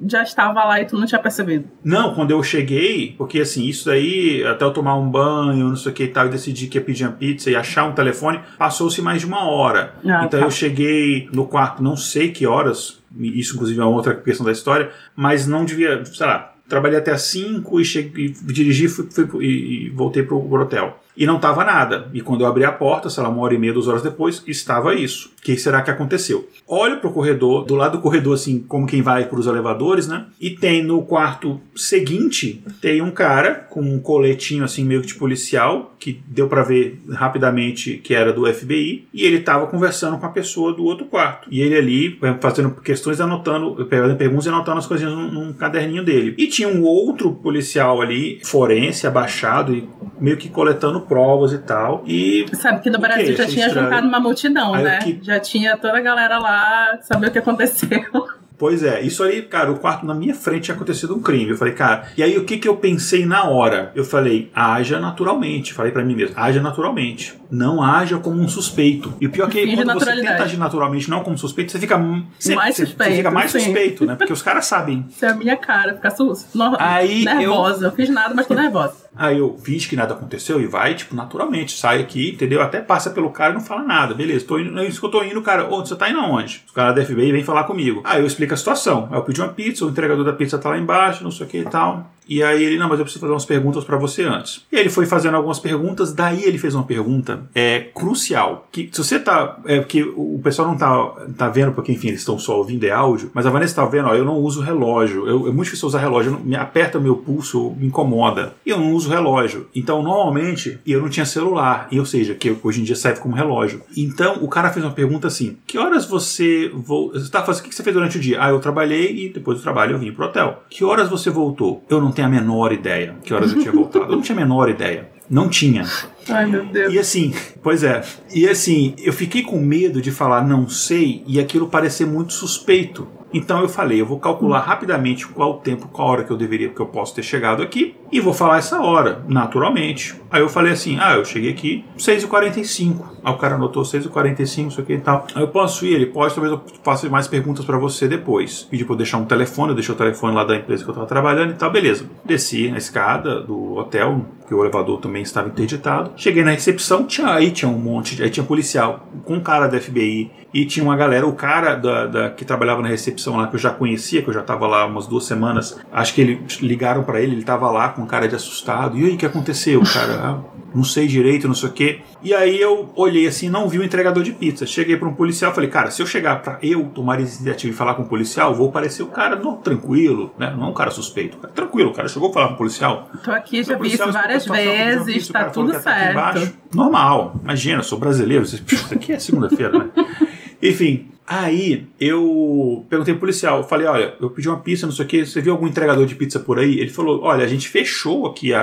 já 0.07 0.23
estava 0.23 0.63
lá 0.63 0.81
e 0.81 0.85
tu 0.85 0.97
não 0.97 1.05
tinha 1.05 1.19
percebido. 1.19 1.65
Não, 1.83 2.13
quando 2.13 2.31
eu 2.31 2.41
cheguei, 2.43 3.15
porque 3.17 3.39
assim, 3.41 3.65
isso 3.65 3.85
daí, 3.85 4.43
até 4.45 4.65
eu 4.65 4.71
tomar 4.71 4.95
um 4.95 5.09
banho, 5.09 5.69
não 5.69 5.75
sei 5.75 5.91
o 5.91 5.95
que 5.95 6.03
e 6.03 6.07
tal, 6.07 6.27
e 6.27 6.29
decidir 6.29 6.67
que 6.67 6.77
ia 6.77 6.83
pedir 6.83 7.05
uma 7.05 7.13
pizza 7.13 7.49
e 7.49 7.55
achar 7.55 7.85
um 7.85 7.93
telefone, 7.93 8.39
passou-se 8.57 9.01
mais 9.01 9.21
de 9.21 9.27
uma 9.27 9.45
hora. 9.45 9.93
Ah, 10.05 10.23
então 10.25 10.39
tá. 10.39 10.45
eu 10.45 10.51
cheguei 10.51 11.29
no 11.33 11.45
quarto, 11.45 11.83
não 11.83 11.95
sei 11.95 12.31
que 12.31 12.45
horas, 12.45 13.01
isso 13.19 13.55
inclusive 13.55 13.79
é 13.79 13.83
uma 13.83 13.95
outra 13.95 14.15
questão 14.15 14.45
da 14.45 14.51
história, 14.51 14.91
mas 15.15 15.47
não 15.47 15.65
devia, 15.65 16.03
sei 16.05 16.25
lá, 16.25 16.53
trabalhei 16.67 16.97
até 16.97 17.11
às 17.11 17.23
5 17.23 17.81
e, 17.81 17.85
cheguei, 17.85 18.29
dirigi 18.43 18.87
fui, 18.87 19.07
fui, 19.11 19.45
e, 19.45 19.87
e 19.87 19.89
voltei 19.89 20.23
pro, 20.23 20.41
pro 20.41 20.61
hotel. 20.61 21.01
E 21.15 21.25
não 21.25 21.39
tava 21.39 21.63
nada. 21.63 22.09
E 22.13 22.21
quando 22.21 22.41
eu 22.41 22.47
abri 22.47 22.63
a 22.63 22.71
porta, 22.71 23.09
sei 23.09 23.23
lá, 23.23 23.29
uma 23.29 23.41
hora 23.41 23.53
e 23.53 23.57
meia, 23.57 23.73
duas 23.73 23.87
horas 23.87 24.01
depois, 24.01 24.43
estava 24.47 24.93
isso. 24.95 25.31
O 25.37 25.41
que 25.41 25.57
será 25.57 25.81
que 25.81 25.91
aconteceu? 25.91 26.47
Olho 26.67 26.99
pro 26.99 27.11
corredor, 27.11 27.65
do 27.65 27.75
lado 27.75 27.97
do 27.97 28.01
corredor, 28.01 28.35
assim, 28.35 28.59
como 28.59 28.87
quem 28.87 29.01
vai 29.01 29.25
pros 29.25 29.47
elevadores, 29.47 30.07
né? 30.07 30.25
E 30.39 30.51
tem 30.51 30.83
no 30.83 31.01
quarto 31.01 31.59
seguinte, 31.75 32.63
tem 32.81 33.01
um 33.01 33.11
cara 33.11 33.55
com 33.69 33.81
um 33.81 33.99
coletinho, 33.99 34.63
assim, 34.63 34.85
meio 34.85 35.01
que 35.01 35.07
de 35.07 35.15
policial, 35.15 35.95
que 35.99 36.21
deu 36.27 36.47
pra 36.47 36.63
ver 36.63 37.01
rapidamente 37.11 37.97
que 37.97 38.13
era 38.13 38.31
do 38.31 38.51
FBI, 38.51 39.07
e 39.13 39.25
ele 39.25 39.39
tava 39.39 39.67
conversando 39.67 40.17
com 40.17 40.25
a 40.25 40.29
pessoa 40.29 40.73
do 40.73 40.83
outro 40.83 41.05
quarto. 41.05 41.47
E 41.51 41.61
ele 41.61 41.75
ali, 41.75 42.19
fazendo 42.39 42.71
questões, 42.71 43.19
anotando, 43.19 43.85
perguntas 43.85 44.45
e 44.45 44.49
anotando 44.49 44.79
as 44.79 44.87
coisinhas 44.87 45.13
num, 45.13 45.31
num 45.31 45.53
caderninho 45.53 46.03
dele. 46.03 46.35
E 46.37 46.47
tinha 46.47 46.67
um 46.67 46.83
outro 46.83 47.33
policial 47.33 48.01
ali, 48.01 48.39
forense, 48.43 49.05
abaixado, 49.05 49.73
e 49.73 49.87
meio 50.19 50.37
que 50.37 50.49
coletando 50.49 51.00
provas 51.01 51.53
e 51.53 51.57
tal. 51.59 52.03
E 52.05 52.45
Sabe 52.53 52.81
que 52.81 52.89
no? 52.89 52.99
Brasil 52.99 53.35
já 53.35 53.43
Achei 53.43 53.55
tinha 53.55 53.67
estranho. 53.67 53.87
juntado 53.87 54.07
uma 54.07 54.19
multidão, 54.19 54.73
Aí 54.73 54.83
né? 54.83 54.97
eu 54.97 55.03
que- 55.03 55.19
Já 55.23 55.39
tinha 55.39 55.77
toda 55.77 55.97
a 55.97 56.01
galera 56.01 56.37
lá, 56.39 56.97
saber 57.01 57.27
o 57.27 57.31
que 57.31 57.39
aconteceu. 57.39 57.89
Pois 58.61 58.83
é, 58.83 59.01
isso 59.01 59.23
aí, 59.23 59.41
cara, 59.41 59.71
o 59.71 59.79
quarto 59.79 60.05
na 60.05 60.13
minha 60.13 60.35
frente 60.35 60.65
tinha 60.65 60.75
acontecido 60.75 61.15
um 61.15 61.19
crime. 61.19 61.49
Eu 61.49 61.57
falei, 61.57 61.73
cara, 61.73 62.03
e 62.15 62.21
aí 62.21 62.37
o 62.37 62.45
que 62.45 62.59
que 62.59 62.67
eu 62.67 62.77
pensei 62.77 63.25
na 63.25 63.45
hora? 63.45 63.91
Eu 63.95 64.05
falei, 64.05 64.51
haja 64.53 64.99
naturalmente. 64.99 65.73
Falei 65.73 65.91
pra 65.91 66.03
mim 66.05 66.15
mesmo, 66.15 66.35
haja 66.37 66.61
naturalmente. 66.61 67.33
Não 67.49 67.81
haja 67.81 68.19
como 68.19 68.39
um 68.39 68.47
suspeito. 68.47 69.11
E 69.19 69.25
o 69.25 69.31
pior 69.31 69.47
é 69.47 69.51
que 69.51 69.61
Finge 69.63 69.77
quando 69.83 69.93
você 69.99 70.15
tenta 70.15 70.43
agir 70.43 70.57
naturalmente, 70.57 71.09
não 71.09 71.23
como 71.23 71.35
suspeito, 71.39 71.71
você 71.71 71.79
fica 71.79 71.97
você- 72.37 72.53
Mais 72.53 72.75
suspeito, 72.75 73.11
Você 73.11 73.17
fica 73.17 73.31
mais 73.31 73.49
sim. 73.49 73.59
suspeito, 73.61 74.05
né? 74.05 74.13
Porque 74.13 74.31
os 74.31 74.43
caras 74.43 74.63
sabem. 74.67 75.05
Isso 75.09 75.25
é 75.25 75.29
a 75.29 75.35
minha 75.35 75.57
cara, 75.57 75.95
ficar 75.95 76.11
su- 76.11 76.31
no- 76.53 76.75
Aí 76.77 77.25
nervosa. 77.25 77.87
Eu... 77.87 77.91
fiz 77.93 78.09
nada, 78.09 78.31
mas 78.35 78.45
tô 78.45 78.53
nervosa. 78.53 79.00
Aí 79.15 79.39
eu 79.39 79.57
finge 79.61 79.89
que 79.89 79.95
nada 79.95 80.13
aconteceu 80.13 80.61
e 80.61 80.65
vai, 80.65 80.95
tipo, 80.95 81.15
naturalmente. 81.15 81.77
Sai 81.77 81.99
aqui, 81.99 82.31
entendeu? 82.31 82.61
Até 82.61 82.79
passa 82.79 83.09
pelo 83.09 83.29
cara 83.29 83.51
e 83.51 83.53
não 83.55 83.61
fala 83.61 83.83
nada. 83.83 84.13
Beleza, 84.13 84.45
tô 84.45 84.57
indo, 84.57 84.79
é 84.79 84.85
isso 84.85 84.99
que 84.99 85.05
eu 85.05 85.11
tô 85.11 85.23
indo, 85.23 85.41
cara. 85.41 85.67
Ô, 85.67 85.85
você 85.85 85.95
tá 85.95 86.09
indo 86.09 86.19
aonde? 86.19 86.63
Os 86.65 86.71
caras 86.71 86.95
da 86.95 87.03
FBI 87.03 87.31
vêm 87.31 87.43
falar 87.43 87.65
comigo. 87.65 88.01
Aí 88.05 88.21
eu 88.21 88.27
explico 88.27 88.53
a 88.53 88.57
situação. 88.57 89.09
Aí 89.11 89.17
eu 89.17 89.23
pedi 89.23 89.41
uma 89.41 89.49
pizza, 89.49 89.85
o 89.85 89.89
entregador 89.89 90.23
da 90.23 90.33
pizza 90.33 90.57
tá 90.57 90.69
lá 90.69 90.77
embaixo, 90.77 91.23
não 91.23 91.31
sei 91.31 91.45
o 91.45 91.49
que 91.49 91.57
e 91.57 91.65
tal. 91.65 92.09
E 92.27 92.43
aí 92.43 92.63
ele, 92.63 92.77
não, 92.77 92.87
mas 92.87 92.99
eu 92.99 93.05
preciso 93.05 93.21
fazer 93.21 93.33
umas 93.33 93.45
perguntas 93.45 93.83
pra 93.83 93.97
você 93.97 94.23
antes. 94.23 94.65
E 94.71 94.75
ele 94.75 94.89
foi 94.89 95.05
fazendo 95.05 95.35
algumas 95.35 95.59
perguntas, 95.59 96.13
daí 96.13 96.43
ele 96.43 96.57
fez 96.57 96.75
uma 96.75 96.83
pergunta 96.83 97.43
é, 97.53 97.89
crucial. 97.93 98.67
Que 98.71 98.89
se 98.91 99.03
você 99.03 99.19
tá. 99.19 99.59
É 99.65 99.79
porque 99.79 100.03
o 100.03 100.39
pessoal 100.43 100.67
não 100.67 100.77
tá, 100.77 101.11
tá 101.37 101.49
vendo, 101.49 101.71
porque 101.73 101.91
enfim, 101.91 102.09
eles 102.09 102.21
estão 102.21 102.39
só 102.39 102.57
ouvindo 102.57 102.81
é 102.85 102.91
áudio, 102.91 103.29
mas 103.33 103.45
a 103.45 103.49
Vanessa 103.49 103.75
tá 103.75 103.85
vendo, 103.85 104.07
ó, 104.07 104.15
eu 104.15 104.25
não 104.25 104.37
uso 104.37 104.61
relógio. 104.61 105.27
Eu, 105.27 105.47
é 105.47 105.51
muito 105.51 105.65
difícil 105.65 105.87
usar 105.87 105.99
relógio, 105.99 106.39
me 106.39 106.55
aperta 106.55 106.99
meu 106.99 107.15
pulso, 107.17 107.71
me 107.77 107.87
incomoda. 107.87 108.53
E 108.65 108.69
eu 108.69 108.79
não 108.79 108.91
uso 108.93 109.09
relógio. 109.09 109.67
Então, 109.75 110.01
normalmente, 110.01 110.79
eu 110.85 111.01
não 111.01 111.09
tinha 111.09 111.25
celular. 111.25 111.87
E, 111.91 111.99
ou 111.99 112.05
seja, 112.05 112.33
que 112.33 112.55
hoje 112.63 112.81
em 112.81 112.83
dia 112.83 112.95
serve 112.95 113.19
como 113.19 113.35
relógio. 113.35 113.81
Então, 113.95 114.37
o 114.41 114.47
cara 114.47 114.71
fez 114.71 114.85
uma 114.85 114.93
pergunta 114.93 115.27
assim: 115.27 115.57
que 115.67 115.77
horas 115.77 116.05
você. 116.05 116.71
Vo... 116.73 117.11
Tá 117.29 117.43
fazendo. 117.43 117.65
O 117.65 117.69
que 117.69 117.75
você 117.75 117.83
fez 117.83 117.93
durante 117.93 118.17
o 118.17 118.21
dia? 118.21 118.37
Ah, 118.41 118.49
eu 118.49 118.59
trabalhei 118.59 119.25
e 119.25 119.29
depois 119.29 119.57
do 119.57 119.63
trabalho 119.63 119.93
eu 119.93 119.99
vim 119.99 120.11
pro 120.11 120.25
hotel. 120.25 120.63
Que 120.69 120.83
horas 120.83 121.09
você 121.09 121.29
voltou? 121.29 121.83
Eu 121.89 122.01
não 122.01 122.11
tenho 122.11 122.20
a 122.25 122.29
menor 122.29 122.71
ideia 122.71 123.15
que 123.23 123.33
horas 123.33 123.53
eu 123.53 123.59
tinha 123.59 123.71
voltado. 123.71 124.05
Eu 124.05 124.11
não 124.11 124.21
tinha 124.21 124.37
a 124.37 124.41
menor 124.41 124.69
ideia. 124.69 125.09
Não 125.29 125.47
tinha. 125.49 125.85
Ai, 126.29 126.45
meu 126.45 126.65
Deus. 126.65 126.93
E 126.93 126.99
assim, 126.99 127.33
pois 127.61 127.83
é. 127.83 128.01
E 128.33 128.47
assim, 128.47 128.95
eu 128.97 129.13
fiquei 129.13 129.41
com 129.43 129.59
medo 129.59 130.01
de 130.01 130.11
falar 130.11 130.45
não 130.45 130.67
sei 130.67 131.23
e 131.27 131.39
aquilo 131.39 131.67
parecer 131.67 132.05
muito 132.05 132.33
suspeito. 132.33 133.07
Então 133.33 133.61
eu 133.61 133.69
falei, 133.69 134.01
eu 134.01 134.05
vou 134.05 134.19
calcular 134.19 134.59
rapidamente 134.59 135.25
qual 135.27 135.51
o 135.51 135.57
tempo, 135.59 135.87
qual 135.87 136.09
hora 136.09 136.23
que 136.23 136.31
eu 136.31 136.37
deveria, 136.37 136.69
que 136.69 136.79
eu 136.79 136.85
posso 136.85 137.15
ter 137.15 137.23
chegado 137.23 137.63
aqui, 137.63 137.95
e 138.11 138.19
vou 138.19 138.33
falar 138.33 138.57
essa 138.57 138.81
hora, 138.81 139.23
naturalmente. 139.27 140.15
Aí 140.29 140.41
eu 140.41 140.49
falei 140.49 140.73
assim, 140.73 140.97
ah, 140.99 141.15
eu 141.15 141.23
cheguei 141.23 141.51
aqui 141.51 141.85
6h45. 141.97 142.95
Aí 143.23 143.33
o 143.33 143.37
cara 143.37 143.55
anotou 143.55 143.83
6h45, 143.83 144.67
isso 144.67 144.81
aqui 144.81 144.93
e 144.93 144.99
tal. 144.99 145.25
Aí 145.33 145.41
eu 145.41 145.47
posso 145.47 145.85
ir, 145.85 145.93
ele 145.93 146.07
pode, 146.07 146.33
talvez 146.33 146.53
eu 146.53 146.61
faça 146.83 147.07
mais 147.09 147.27
perguntas 147.27 147.63
pra 147.63 147.77
você 147.77 148.07
depois. 148.07 148.67
Pedi 148.69 148.83
pra 148.83 148.93
eu 148.93 148.97
deixar 148.97 149.17
um 149.17 149.25
telefone, 149.25 149.69
eu 149.69 149.75
deixei 149.75 149.95
o 149.95 149.97
telefone 149.97 150.35
lá 150.35 150.43
da 150.43 150.55
empresa 150.55 150.83
que 150.83 150.89
eu 150.89 150.93
tava 150.93 151.05
trabalhando 151.05 151.51
e 151.51 151.55
tal, 151.55 151.71
beleza. 151.71 152.05
Desci 152.25 152.69
na 152.69 152.77
escada 152.77 153.39
do 153.39 153.75
hotel, 153.77 154.25
que 154.45 154.53
o 154.53 154.61
elevador 154.61 154.99
também 154.99 155.21
estava 155.21 155.47
interditado. 155.47 156.10
Cheguei 156.15 156.43
na 156.43 156.51
recepção, 156.51 157.05
tinha, 157.05 157.27
aí 157.33 157.51
tinha 157.51 157.69
um 157.69 157.77
monte, 157.77 158.15
de, 158.15 158.23
aí 158.23 158.29
tinha 158.29 158.45
policial 158.45 159.07
com 159.25 159.39
cara 159.39 159.67
da 159.67 159.79
FBI 159.79 160.29
e 160.53 160.65
tinha 160.65 160.83
uma 160.83 160.95
galera, 160.95 161.25
o 161.25 161.33
cara 161.33 161.75
da, 161.75 162.05
da- 162.07 162.29
que 162.29 162.43
trabalhava 162.45 162.81
na 162.81 162.87
recepção 162.89 163.37
lá, 163.37 163.47
que 163.47 163.55
eu 163.55 163.59
já 163.59 163.69
conhecia, 163.71 164.21
que 164.21 164.27
eu 164.29 164.33
já 164.33 164.41
tava 164.41 164.67
lá 164.67 164.85
umas 164.85 165.07
duas 165.07 165.25
semanas, 165.25 165.79
acho 165.91 166.13
que 166.13 166.21
ele 166.21 166.45
ligaram 166.61 167.03
pra 167.03 167.21
ele, 167.21 167.35
ele 167.35 167.43
tava 167.43 167.69
lá 167.71 167.89
com 167.89 168.05
cara 168.05 168.27
de 168.27 168.35
assustado. 168.35 168.97
E 168.97 169.05
aí, 169.05 169.13
o 169.15 169.17
que 169.17 169.25
aconteceu, 169.25 169.81
cara? 169.83 170.39
Não 170.73 170.83
sei 170.83 171.07
direito, 171.07 171.47
não 171.47 171.55
sei 171.55 171.69
o 171.69 171.71
quê. 171.71 172.01
E 172.23 172.33
aí 172.33 172.59
eu 172.59 172.91
olhei 172.95 173.27
assim, 173.27 173.49
não 173.49 173.67
vi 173.67 173.79
o 173.79 173.83
entregador 173.83 174.23
de 174.23 174.31
pizza. 174.31 174.65
Cheguei 174.65 174.95
pra 174.95 175.07
um 175.07 175.13
policial, 175.13 175.53
falei, 175.53 175.69
cara, 175.69 175.91
se 175.91 176.01
eu 176.01 176.05
chegar 176.05 176.41
pra 176.41 176.59
eu 176.61 176.85
tomar 176.85 177.19
iniciativa 177.19 177.73
e 177.73 177.75
falar 177.75 177.95
com 177.95 178.03
o 178.03 178.05
policial, 178.07 178.53
vou 178.53 178.71
parecer 178.71 179.03
o 179.03 179.07
cara 179.07 179.35
não, 179.35 179.57
tranquilo, 179.57 180.33
né? 180.37 180.53
Não 180.57 180.69
um 180.69 180.73
cara 180.73 180.91
suspeito. 180.91 181.37
Cara, 181.37 181.53
tranquilo, 181.53 181.89
o 181.89 181.93
cara 181.93 182.07
chegou 182.07 182.29
a 182.29 182.33
falar 182.33 182.47
com 182.49 182.53
o 182.53 182.57
policial. 182.57 183.09
Tô 183.23 183.31
aqui, 183.31 183.63
já 183.63 183.77
vi 183.77 183.93
isso 183.93 184.11
várias 184.11 184.45
vezes, 184.45 185.13
pizza, 185.13 185.29
o 185.29 185.33
tá 185.33 185.49
tudo 185.49 185.79
certo. 185.79 186.53
Normal, 186.73 187.35
imagina, 187.43 187.83
sou 187.83 187.99
brasileiro, 187.99 188.43
isso 188.43 188.63
aqui 188.93 189.13
é 189.13 189.19
segunda-feira, 189.19 189.77
né? 189.77 189.89
Enfim, 190.61 191.07
aí 191.25 191.87
eu 191.99 192.85
perguntei 192.87 193.13
pro 193.15 193.21
policial, 193.21 193.59
eu 193.59 193.63
falei, 193.63 193.87
olha, 193.87 194.13
eu 194.21 194.29
pedi 194.29 194.47
uma 194.47 194.59
pizza, 194.59 194.85
não 194.85 194.93
sei 194.93 195.05
o 195.05 195.07
que, 195.07 195.25
você 195.25 195.41
viu 195.41 195.53
algum 195.53 195.67
entregador 195.67 196.05
de 196.05 196.13
pizza 196.13 196.39
por 196.39 196.59
aí? 196.59 196.79
Ele 196.79 196.91
falou, 196.91 197.21
olha, 197.23 197.43
a 197.43 197.47
gente 197.47 197.67
fechou 197.67 198.27
aqui 198.27 198.53
a, 198.53 198.61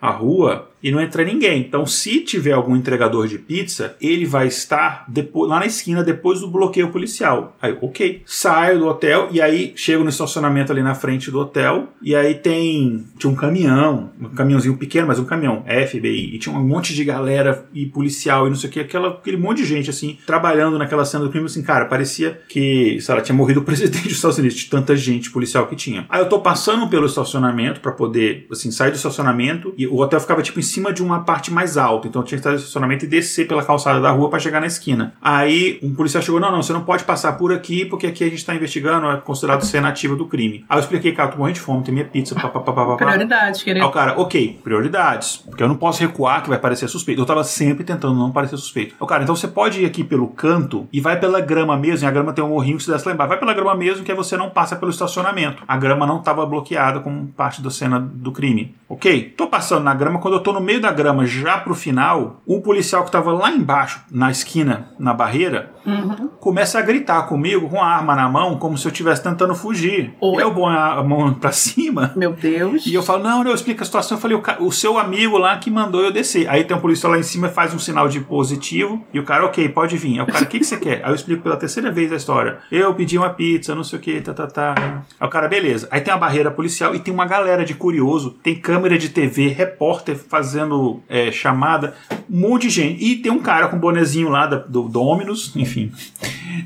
a, 0.00 0.08
a 0.08 0.10
rua 0.10 0.68
e 0.86 0.92
não 0.92 1.00
entra 1.00 1.24
ninguém. 1.24 1.62
Então, 1.62 1.84
se 1.84 2.20
tiver 2.20 2.52
algum 2.52 2.76
entregador 2.76 3.26
de 3.26 3.38
pizza, 3.38 3.96
ele 4.00 4.24
vai 4.24 4.46
estar 4.46 5.04
depois, 5.08 5.50
lá 5.50 5.58
na 5.58 5.66
esquina, 5.66 6.04
depois 6.04 6.38
do 6.38 6.46
bloqueio 6.46 6.92
policial. 6.92 7.56
Aí, 7.60 7.76
ok. 7.80 8.22
Saio 8.24 8.78
do 8.78 8.86
hotel 8.86 9.26
e 9.32 9.42
aí 9.42 9.72
chego 9.74 10.04
no 10.04 10.10
estacionamento 10.10 10.70
ali 10.70 10.84
na 10.84 10.94
frente 10.94 11.28
do 11.28 11.40
hotel 11.40 11.88
e 12.00 12.14
aí 12.14 12.36
tem 12.36 13.04
tinha 13.18 13.28
um 13.28 13.34
caminhão, 13.34 14.10
um 14.20 14.28
caminhãozinho 14.28 14.76
pequeno, 14.76 15.08
mas 15.08 15.18
um 15.18 15.24
caminhão, 15.24 15.64
FBI, 15.88 16.36
e 16.36 16.38
tinha 16.38 16.56
um 16.56 16.62
monte 16.62 16.94
de 16.94 17.04
galera 17.04 17.66
e 17.74 17.86
policial 17.86 18.46
e 18.46 18.50
não 18.50 18.56
sei 18.56 18.70
o 18.70 18.72
que, 18.72 18.78
aquela, 18.78 19.08
aquele 19.08 19.36
monte 19.36 19.62
de 19.62 19.64
gente 19.64 19.90
assim, 19.90 20.16
trabalhando 20.24 20.78
naquela 20.78 21.04
cena 21.04 21.24
do 21.24 21.30
crime, 21.30 21.46
assim, 21.46 21.64
cara, 21.64 21.86
parecia 21.86 22.40
que, 22.48 23.00
sei 23.00 23.12
lá, 23.12 23.20
tinha 23.20 23.34
morrido 23.34 23.58
o 23.58 23.64
presidente 23.66 24.04
dos 24.04 24.18
Estados 24.18 24.38
Unidos, 24.38 24.56
de 24.56 24.66
tanta 24.66 24.94
gente 24.94 25.32
policial 25.32 25.66
que 25.66 25.74
tinha. 25.74 26.06
Aí 26.08 26.20
eu 26.20 26.28
tô 26.28 26.38
passando 26.38 26.88
pelo 26.88 27.06
estacionamento 27.06 27.80
pra 27.80 27.90
poder, 27.90 28.46
assim, 28.52 28.70
sair 28.70 28.92
do 28.92 28.96
estacionamento 28.96 29.74
e 29.76 29.84
o 29.84 29.96
hotel 29.96 30.20
ficava 30.20 30.42
tipo 30.42 30.60
em 30.60 30.75
cima 30.76 30.92
de 30.92 31.02
uma 31.02 31.20
parte 31.20 31.50
mais 31.52 31.78
alta, 31.78 32.06
então 32.06 32.20
eu 32.20 32.26
tinha 32.26 32.36
que 32.36 32.40
estar 32.40 32.50
no 32.50 32.56
estacionamento 32.56 33.04
e 33.04 33.08
descer 33.08 33.48
pela 33.48 33.64
calçada 33.64 34.00
da 34.00 34.10
rua 34.10 34.28
para 34.28 34.38
chegar 34.38 34.60
na 34.60 34.66
esquina. 34.66 35.14
Aí 35.22 35.78
um 35.82 35.94
policial 35.94 36.22
chegou: 36.22 36.38
não, 36.38 36.52
não, 36.52 36.62
você 36.62 36.72
não 36.72 36.82
pode 36.82 37.04
passar 37.04 37.32
por 37.32 37.52
aqui 37.52 37.84
porque 37.86 38.06
aqui 38.06 38.24
a 38.24 38.28
gente 38.28 38.38
está 38.38 38.54
investigando, 38.54 39.06
é 39.10 39.16
considerado 39.16 39.64
cena 39.64 39.88
ativa 39.88 40.14
do 40.14 40.26
crime. 40.26 40.64
Aí 40.68 40.76
eu 40.76 40.80
expliquei, 40.80 41.12
cara, 41.12 41.28
eu 41.28 41.32
tô 41.32 41.38
morrendo 41.38 41.54
de 41.54 41.60
fome, 41.60 41.82
tem 41.82 41.94
minha 41.94 42.06
pizza, 42.06 42.34
papapá. 42.34 42.96
Prioridades, 42.96 43.62
querido. 43.62 43.84
Aí 43.84 43.90
o 43.90 43.92
cara, 43.92 44.20
ok, 44.20 44.60
prioridades, 44.62 45.38
porque 45.46 45.62
eu 45.62 45.68
não 45.68 45.76
posso 45.76 46.00
recuar 46.00 46.42
que 46.42 46.48
vai 46.48 46.58
parecer 46.58 46.88
suspeito. 46.88 47.22
Eu 47.22 47.26
tava 47.26 47.42
sempre 47.42 47.84
tentando 47.84 48.14
não 48.14 48.30
parecer 48.30 48.56
suspeito. 48.56 48.94
O 49.00 49.06
cara, 49.06 49.22
então 49.22 49.34
você 49.34 49.48
pode 49.48 49.82
ir 49.82 49.86
aqui 49.86 50.04
pelo 50.04 50.28
canto 50.28 50.86
e 50.92 51.00
vai 51.00 51.18
pela 51.18 51.40
grama 51.40 51.76
mesmo, 51.76 52.06
e 52.06 52.08
a 52.08 52.10
grama 52.10 52.32
tem 52.32 52.44
um 52.44 52.48
morrinho 52.48 52.76
que 52.76 52.84
se 52.84 52.90
desce 52.90 53.06
lá 53.06 53.14
embaixo. 53.14 53.30
Vai 53.30 53.38
pela 53.38 53.54
grama 53.54 53.74
mesmo 53.74 54.04
que 54.04 54.12
aí 54.12 54.16
você 54.16 54.36
não 54.36 54.50
passa 54.50 54.76
pelo 54.76 54.90
estacionamento. 54.90 55.62
A 55.66 55.76
grama 55.76 56.06
não 56.06 56.18
estava 56.18 56.44
bloqueada 56.44 57.00
como 57.00 57.28
parte 57.28 57.62
da 57.62 57.70
cena 57.70 57.98
do 57.98 58.30
crime. 58.30 58.74
Ok? 58.88 59.34
Tô 59.36 59.46
passando 59.48 59.82
na 59.82 59.94
grama, 59.94 60.20
quando 60.20 60.34
eu 60.34 60.40
tô 60.40 60.52
no 60.52 60.60
meio 60.60 60.80
da 60.80 60.92
grama, 60.92 61.26
já 61.26 61.58
pro 61.58 61.74
final, 61.74 62.40
o 62.46 62.60
policial 62.60 63.04
que 63.04 63.10
tava 63.10 63.32
lá 63.32 63.50
embaixo, 63.50 64.00
na 64.10 64.30
esquina, 64.30 64.90
na 64.98 65.12
barreira, 65.12 65.74
Uhum. 65.86 66.28
começa 66.40 66.80
a 66.80 66.82
gritar 66.82 67.22
comigo 67.28 67.68
com 67.68 67.80
a 67.80 67.86
arma 67.86 68.16
na 68.16 68.28
mão, 68.28 68.56
como 68.58 68.76
se 68.76 68.86
eu 68.86 68.90
estivesse 68.90 69.22
tentando 69.22 69.54
fugir. 69.54 70.14
Oi? 70.20 70.42
Eu 70.42 70.52
ponho 70.52 70.76
a 70.76 71.00
mão 71.02 71.32
pra 71.38 71.52
cima. 71.52 72.12
Meu 72.16 72.32
Deus. 72.32 72.84
E 72.86 72.92
eu 72.94 73.04
falo, 73.04 73.22
não, 73.22 73.44
não, 73.44 73.54
explica 73.54 73.82
a 73.82 73.86
situação. 73.86 74.16
Eu 74.16 74.20
falei, 74.20 74.36
o, 74.36 74.40
ca- 74.42 74.56
o 74.60 74.72
seu 74.72 74.98
amigo 74.98 75.38
lá 75.38 75.56
que 75.58 75.70
mandou 75.70 76.02
eu 76.02 76.10
descer. 76.12 76.48
Aí 76.48 76.64
tem 76.64 76.76
um 76.76 76.80
policial 76.80 77.12
lá 77.12 77.18
em 77.20 77.22
cima, 77.22 77.48
faz 77.48 77.72
um 77.72 77.78
sinal 77.78 78.08
de 78.08 78.18
positivo. 78.20 79.04
E 79.14 79.20
o 79.20 79.24
cara, 79.24 79.44
ok, 79.46 79.68
pode 79.68 79.96
vir. 79.96 80.14
Aí 80.18 80.22
o 80.22 80.26
cara, 80.26 80.44
o 80.44 80.48
que, 80.48 80.58
que 80.58 80.64
você 80.64 80.76
quer? 80.76 81.04
Aí 81.04 81.10
eu 81.10 81.14
explico 81.14 81.42
pela 81.44 81.56
terceira 81.56 81.90
vez 81.92 82.12
a 82.12 82.16
história. 82.16 82.58
Eu 82.70 82.92
pedi 82.94 83.16
uma 83.16 83.30
pizza, 83.30 83.72
não 83.74 83.84
sei 83.84 83.98
o 83.98 84.02
que, 84.02 84.20
tá, 84.20 84.34
tá, 84.34 84.46
tá. 84.48 84.74
Aí 85.20 85.26
o 85.26 85.30
cara, 85.30 85.46
beleza. 85.48 85.86
Aí 85.92 86.00
tem 86.00 86.12
a 86.12 86.16
barreira 86.16 86.50
policial 86.50 86.96
e 86.96 86.98
tem 86.98 87.14
uma 87.14 87.26
galera 87.26 87.64
de 87.64 87.74
curioso. 87.74 88.36
Tem 88.42 88.56
câmera 88.56 88.75
de 88.98 89.08
TV, 89.08 89.48
repórter 89.48 90.16
fazendo 90.16 91.02
é, 91.08 91.30
chamada. 91.32 91.94
Um 92.30 92.40
monte 92.40 92.62
de 92.62 92.70
gente. 92.70 93.04
E 93.04 93.16
tem 93.16 93.30
um 93.32 93.40
cara 93.40 93.68
com 93.68 93.76
um 93.76 93.80
bonezinho 93.80 94.28
lá 94.28 94.46
da- 94.46 94.58
do 94.58 94.82
Dominus, 94.88 95.54
enfim. 95.56 95.92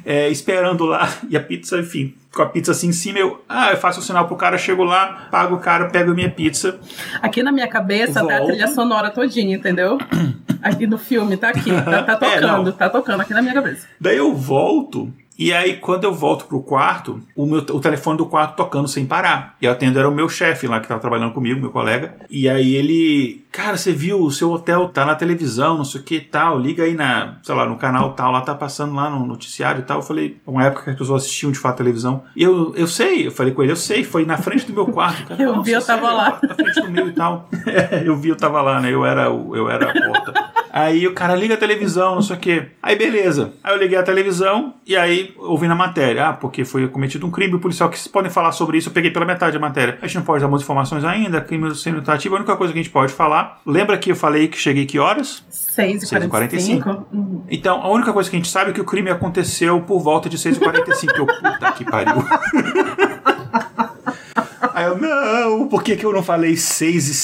é, 0.05 0.29
esperando 0.29 0.85
lá. 0.87 1.09
E 1.29 1.37
a 1.37 1.41
pizza, 1.41 1.79
enfim, 1.79 2.15
com 2.33 2.43
a 2.43 2.47
pizza 2.47 2.73
assim 2.73 2.89
em 2.89 2.93
cima, 2.93 3.19
eu, 3.19 3.43
ah, 3.49 3.71
eu 3.73 3.77
faço 3.77 4.01
o 4.01 4.03
sinal 4.03 4.27
pro 4.27 4.37
cara, 4.37 4.57
chego 4.59 4.85
lá, 4.85 5.29
pago 5.31 5.57
o 5.57 5.59
cara, 5.59 5.89
pego 5.91 6.13
a 6.13 6.15
minha 6.15 6.31
pizza. 6.31 6.79
Aqui 7.21 7.43
na 7.43 7.51
minha 7.53 7.69
cabeça 7.69 8.25
tá 8.25 8.37
a 8.39 8.45
trilha 8.45 8.69
sonora 8.69 9.11
todinha, 9.11 9.57
entendeu? 9.57 9.99
Aqui 10.63 10.87
no 10.87 10.99
filme, 10.99 11.37
tá 11.37 11.49
aqui. 11.49 11.71
Tá, 11.73 12.03
tá 12.03 12.13
É, 12.27 12.41
tocando, 12.41 12.73
tá 12.73 12.89
tocando 12.91 13.21
aqui 13.23 13.33
na 13.33 13.43
minha 13.43 13.55
cabeça. 13.55 13.87
Daí 14.01 14.17
eu 14.19 14.35
volto, 14.35 15.13
e 15.41 15.53
aí 15.53 15.77
quando 15.77 16.05
eu 16.05 16.13
volto 16.13 16.45
pro 16.45 16.61
quarto, 16.63 17.21
o, 17.35 17.47
meu, 17.47 17.59
o 17.61 17.81
telefone 17.81 18.19
do 18.19 18.27
quarto 18.27 18.57
tocando 18.57 18.87
sem 18.87 19.07
parar. 19.07 19.57
E 19.61 19.65
eu 19.65 19.73
atendo 19.73 19.99
era 19.99 20.09
o 20.09 20.15
meu 20.15 20.29
chefe 20.29 20.67
lá 20.67 20.79
que 20.81 20.87
tava 20.87 21.01
trabalhando 21.01 21.33
comigo, 21.33 21.61
meu 21.61 21.71
colega. 21.71 22.15
E 22.29 22.49
aí 22.49 22.75
ele, 22.75 23.45
cara, 23.51 23.77
você 23.77 23.93
viu, 23.93 24.21
o 24.23 24.31
seu 24.31 24.51
hotel 24.51 24.89
tá 24.89 25.05
na 25.07 25.15
televisão, 25.15 25.79
não 25.79 25.85
sei 25.85 26.01
o 26.01 26.05
que 26.05 26.21
tal, 26.21 26.59
liga 26.59 26.85
aí 26.85 26.95
na, 26.95 27.37
sei 27.43 27.55
lá, 27.55 27.65
no 27.65 27.77
canal 27.77 28.13
tal, 28.13 28.31
lá 28.31 28.43
tá 28.43 28.55
passando 28.55 28.95
lá 28.95 29.09
no 29.09 29.27
noticiário 29.27 29.81
e 29.81 29.85
tal. 29.85 29.99
Eu 29.99 30.03
falei, 30.03 30.37
uma 30.47 30.65
época 30.65 30.85
que 30.85 30.91
as 30.91 30.97
pessoas 30.99 31.23
assistiam 31.23 31.51
de 31.51 31.59
fato 31.59 31.79
televisão. 31.79 32.23
E 32.37 32.43
eu, 32.43 32.75
eu 32.77 32.87
sei, 32.87 33.27
eu 33.27 33.33
falei 33.33 33.53
com 33.55 33.63
ele, 33.63 33.73
eu 33.73 33.77
sei, 33.77 34.05
foi 34.05 34.27
na 34.27 34.37
frente 34.37 34.67
do 34.67 34.73
meu 34.75 34.87
quarto. 34.87 35.27
Cara, 35.27 35.41
Eu 35.43 35.53
"Nossa, 35.53 35.63
vi, 35.63 35.73
eu 35.73 35.83
tava 35.83 36.03
sério? 36.03 36.17
lá." 36.17 36.39
Na 36.43 36.55
frente 36.55 36.81
do 36.83 36.91
meu 36.91 37.09
e 37.09 37.13
tal. 37.13 37.49
É, 37.67 38.03
eu 38.07 38.17
vi, 38.17 38.29
eu 38.29 38.37
tava 38.37 38.61
lá, 38.61 38.81
né? 38.81 38.93
Eu 38.93 39.05
era, 39.07 39.25
eu 39.25 39.69
era 39.71 39.91
a 39.91 39.93
porta. 39.93 40.33
Aí 40.73 41.07
o 41.07 41.15
cara 41.15 41.35
liga 41.35 41.55
a 41.55 41.57
televisão, 41.57 42.15
não 42.15 42.23
sei 42.23 42.37
o 42.37 42.39
quê. 42.39 42.67
Aí 42.81 42.97
beleza. 42.97 43.53
Aí 43.63 43.75
eu 43.75 43.79
liguei 43.79 43.99
a 43.99 44.03
televisão 44.03 44.75
e 44.87 44.97
aí 44.97 45.35
ouvi 45.37 45.67
na 45.67 45.75
matéria. 45.75 46.29
Ah, 46.29 46.33
porque 46.33 46.65
foi 46.65 46.87
cometido 46.89 47.27
um 47.27 47.31
crime, 47.31 47.55
o 47.55 47.59
policial 47.59 47.91
que 47.91 47.99
vocês 47.99 48.07
podem 48.09 48.31
falar 48.31 48.53
sobre 48.53 48.79
isso. 48.79 48.89
Eu 48.89 48.93
peguei 48.93 49.11
pela 49.11 49.27
metade 49.27 49.57
a 49.57 49.61
matéria. 49.61 49.99
A 50.01 50.07
gente 50.07 50.17
não 50.17 50.25
pode 50.25 50.43
dar 50.43 50.49
muitas 50.49 50.65
informações 50.65 51.05
ainda, 51.05 51.41
crime 51.41 51.75
sendo 51.75 51.99
tentativo. 51.99 52.37
A 52.37 52.39
única 52.39 52.57
coisa 52.57 52.73
que 52.73 52.79
a 52.79 52.83
gente 52.83 52.93
pode 52.93 53.13
falar. 53.13 53.61
Lembra 53.67 53.99
que 53.99 54.13
eu 54.13 54.17
falei 54.17 54.47
que 54.47 54.57
cheguei 54.57 54.87
que 54.87 54.99
horas? 54.99 55.45
6h45. 55.51 57.05
Uhum. 57.13 57.43
Então, 57.51 57.83
a 57.83 57.91
única 57.91 58.13
coisa 58.13 58.31
que 58.31 58.37
a 58.37 58.39
gente 58.39 58.49
sabe 58.49 58.71
é 58.71 58.73
que 58.73 58.81
o 58.81 58.85
crime 58.85 59.11
aconteceu 59.11 59.81
por 59.81 60.01
volta 60.01 60.29
de 60.29 60.39
6h45. 60.39 61.19
eu, 61.19 61.27
puta 61.27 61.73
que 61.73 61.85
pariu. 61.85 62.15
Aí 64.81 64.87
eu, 64.87 64.97
não, 64.97 65.69
por 65.69 65.83
que, 65.83 65.95
que 65.97 66.07
eu 66.07 66.13
não 66.13 66.23
falei 66.23 66.57
6 66.57 67.09
e, 67.09 67.15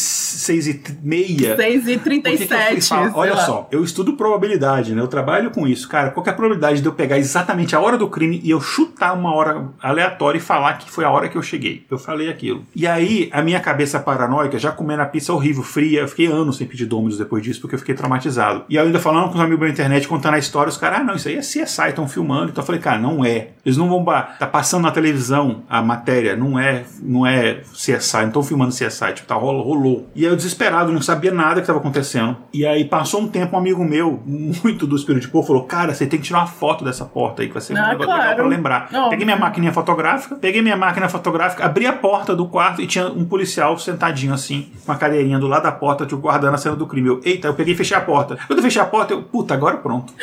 6 0.46 0.66
e 0.68 0.82
meia? 1.02 1.56
Por 1.56 1.64
que 1.64 2.46
que 2.46 2.54
eu 2.54 2.58
fui 2.58 2.76
6h37. 2.76 2.88
falar? 2.88 3.12
Olha 3.14 3.30
sei 3.32 3.40
lá. 3.40 3.46
só, 3.46 3.68
eu 3.70 3.82
estudo 3.84 4.12
probabilidade, 4.14 4.94
né? 4.94 5.02
Eu 5.02 5.08
trabalho 5.08 5.50
com 5.50 5.66
isso, 5.66 5.88
cara. 5.88 6.10
Qual 6.10 6.22
que 6.22 6.30
é 6.30 6.32
a 6.32 6.36
probabilidade 6.36 6.80
de 6.80 6.86
eu 6.86 6.92
pegar 6.92 7.18
exatamente 7.18 7.74
a 7.74 7.80
hora 7.80 7.98
do 7.98 8.08
crime 8.08 8.40
e 8.42 8.50
eu 8.50 8.60
chutar 8.60 9.12
uma 9.12 9.34
hora 9.34 9.68
aleatória 9.82 10.38
e 10.38 10.40
falar 10.40 10.74
que 10.74 10.90
foi 10.90 11.04
a 11.04 11.10
hora 11.10 11.28
que 11.28 11.36
eu 11.36 11.42
cheguei? 11.42 11.84
Eu 11.90 11.98
falei 11.98 12.28
aquilo. 12.28 12.64
E 12.74 12.86
aí, 12.86 13.28
a 13.32 13.42
minha 13.42 13.60
cabeça 13.60 13.98
paranoica, 13.98 14.58
já 14.58 14.70
comendo 14.70 15.02
a 15.02 15.06
pizza 15.06 15.32
horrível, 15.32 15.62
fria, 15.62 16.00
eu 16.00 16.08
fiquei 16.08 16.26
anos 16.26 16.56
sem 16.56 16.66
pedir 16.66 16.86
Domino's 16.86 17.18
depois 17.18 17.42
disso, 17.42 17.60
porque 17.60 17.74
eu 17.74 17.78
fiquei 17.78 17.94
traumatizado. 17.94 18.64
E 18.68 18.76
eu 18.76 18.84
ainda 18.84 19.00
falando 19.00 19.28
com 19.28 19.34
os 19.34 19.40
amigos 19.40 19.66
da 19.66 19.72
internet, 19.72 20.06
contando 20.06 20.34
a 20.34 20.38
história, 20.38 20.70
os 20.70 20.76
caras, 20.76 21.00
ah, 21.00 21.04
não, 21.04 21.14
isso 21.14 21.28
aí 21.28 21.36
é 21.36 21.40
CSI, 21.40 21.88
estão 21.88 22.08
filmando. 22.08 22.50
Então 22.50 22.62
eu 22.62 22.66
falei, 22.66 22.80
cara, 22.80 22.98
não 22.98 23.24
é. 23.24 23.48
Eles 23.64 23.76
não 23.76 23.88
vão. 23.88 24.04
Tá 24.38 24.46
passando 24.46 24.82
na 24.82 24.92
televisão 24.92 25.64
a 25.68 25.82
matéria, 25.82 26.36
não 26.36 26.58
é, 26.58 26.84
não 27.02 27.26
é 27.26 27.62
CSI, 27.72 28.18
não 28.18 28.26
estão 28.28 28.42
filmando 28.42 28.72
CSI, 28.72 29.14
tipo, 29.14 29.26
tá, 29.26 29.34
rolou, 29.34 29.62
rolou. 29.62 30.08
E 30.14 30.24
aí 30.24 30.35
eu 30.36 30.38
desesperado, 30.38 30.92
não 30.92 31.00
sabia 31.00 31.32
nada 31.32 31.54
que 31.54 31.60
estava 31.60 31.78
acontecendo. 31.78 32.36
E 32.52 32.66
aí 32.66 32.84
passou 32.84 33.22
um 33.22 33.28
tempo, 33.28 33.56
um 33.56 33.58
amigo 33.58 33.84
meu, 33.84 34.22
muito 34.26 34.86
do 34.86 34.94
espírito 34.94 35.22
de 35.22 35.28
povo, 35.28 35.46
falou: 35.46 35.64
Cara, 35.64 35.94
você 35.94 36.06
tem 36.06 36.20
que 36.20 36.26
tirar 36.26 36.40
uma 36.40 36.46
foto 36.46 36.84
dessa 36.84 37.04
porta 37.04 37.42
aí, 37.42 37.48
que 37.48 37.54
vai 37.54 37.62
ser 37.62 37.72
um 37.74 37.76
Ah, 37.78 37.88
negócio 37.88 38.00
legal 38.10 38.16
claro. 38.18 38.36
pra 38.36 38.46
lembrar. 38.46 38.88
Óbvio. 38.92 39.10
Peguei 39.10 39.24
minha 39.24 39.36
maquininha 39.36 39.72
fotográfica, 39.72 40.36
peguei 40.36 40.62
minha 40.62 40.76
máquina 40.76 41.08
fotográfica, 41.08 41.64
abri 41.64 41.86
a 41.86 41.92
porta 41.92 42.36
do 42.36 42.46
quarto 42.46 42.82
e 42.82 42.86
tinha 42.86 43.06
um 43.08 43.24
policial 43.24 43.78
sentadinho 43.78 44.34
assim, 44.34 44.70
com 44.84 44.92
uma 44.92 44.98
cadeirinha 44.98 45.38
do 45.38 45.46
lado 45.46 45.62
da 45.64 45.72
porta, 45.72 46.04
tipo, 46.04 46.20
guardando 46.20 46.54
a 46.54 46.58
cena 46.58 46.76
do 46.76 46.86
crime. 46.86 47.08
Eu, 47.08 47.20
eita, 47.24 47.48
eu 47.48 47.54
peguei 47.54 47.74
e 47.74 47.76
fechei 47.76 47.96
a 47.96 48.00
porta. 48.00 48.36
Quando 48.46 48.58
eu 48.58 48.62
fechei 48.62 48.80
a 48.82 48.86
porta, 48.86 49.14
eu, 49.14 49.22
puta, 49.22 49.54
agora 49.54 49.76
pronto. 49.78 50.12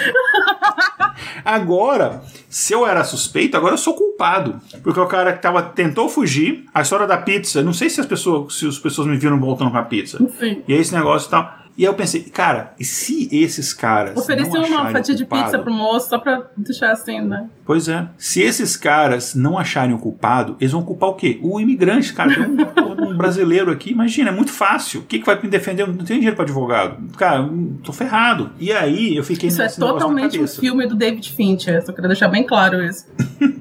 Agora, 1.46 2.22
se 2.50 2.74
eu 2.74 2.86
era 2.88 3.03
suspeito, 3.03 3.58
agora 3.58 3.74
eu 3.74 3.77
sou 3.77 3.93
culpado. 3.93 4.60
Porque 4.82 5.00
o 5.00 5.05
cara 5.05 5.34
que 5.34 5.41
tava, 5.41 5.62
tentou 5.62 6.08
fugir, 6.10 6.65
a 6.74 6.82
história 6.82 7.05
da 7.05 7.17
pizza, 7.17 7.62
não 7.62 7.74
sei 7.74 7.89
se 7.89 8.00
as 8.00 8.05
pessoas, 8.05 8.55
se 8.58 8.67
as 8.67 8.77
pessoas 8.77 9.08
me 9.08 9.17
viram 9.17 9.39
voltando 9.39 9.72
com 9.72 9.77
a 9.77 9.84
pizza. 9.84 10.02
Sim. 10.07 10.63
E 10.67 10.74
aí 10.74 10.79
esse 10.79 10.93
negócio 10.93 11.27
e 11.27 11.31
tal. 11.31 11.63
E 11.75 11.83
aí 11.86 11.89
eu 11.89 11.95
pensei, 11.95 12.22
cara, 12.22 12.74
e 12.79 12.86
se 12.86 13.27
esses 13.31 13.74
caras. 13.74 14.15
Ofereceu 14.15 14.62
não 14.62 14.69
uma 14.69 14.91
fatia 14.91 15.15
de 15.15 15.25
pizza 15.25 15.57
pro 15.57 15.74
moço 15.74 16.10
só 16.10 16.19
pra 16.19 16.43
deixar 16.55 16.91
assim, 16.91 17.19
né? 17.19 17.50
Pois 17.65 17.88
é. 17.88 18.07
Se 18.15 18.41
esses 18.41 18.77
caras 18.77 19.33
não 19.33 19.57
acharem 19.57 19.95
o 19.95 19.98
culpado, 19.98 20.55
eles 20.60 20.72
vão 20.72 20.83
culpar 20.83 21.10
o 21.10 21.15
quê? 21.15 21.39
O 21.41 21.60
imigrante, 21.60 22.13
cara. 22.13 22.36
Tem 22.36 22.43
um, 22.43 23.10
um 23.10 23.17
brasileiro 23.17 23.72
aqui, 23.72 23.89
imagina, 23.89 24.29
é 24.29 24.33
muito 24.33 24.51
fácil. 24.51 25.01
O 25.01 25.03
que, 25.03 25.17
que 25.17 25.25
vai 25.25 25.41
me 25.41 25.50
defender? 25.50 25.81
Eu 25.81 25.88
não 25.88 25.95
tenho 25.95 26.19
dinheiro 26.19 26.36
pra 26.36 26.45
advogado. 26.45 26.98
Cara, 27.17 27.50
tô 27.83 27.91
ferrado. 27.91 28.51
E 28.60 28.72
aí 28.72 29.15
eu 29.15 29.24
fiquei 29.24 29.50
Isso 29.50 29.62
é 29.62 29.67
totalmente 29.67 30.38
um 30.38 30.41
cabeça. 30.41 30.62
filme 30.62 30.86
do 30.86 30.95
David 30.95 31.31
Fincher, 31.31 31.83
só 31.83 31.91
queria 31.91 32.10
deixar 32.10 32.27
bem 32.27 32.45
claro 32.45 32.83
isso. 32.83 33.07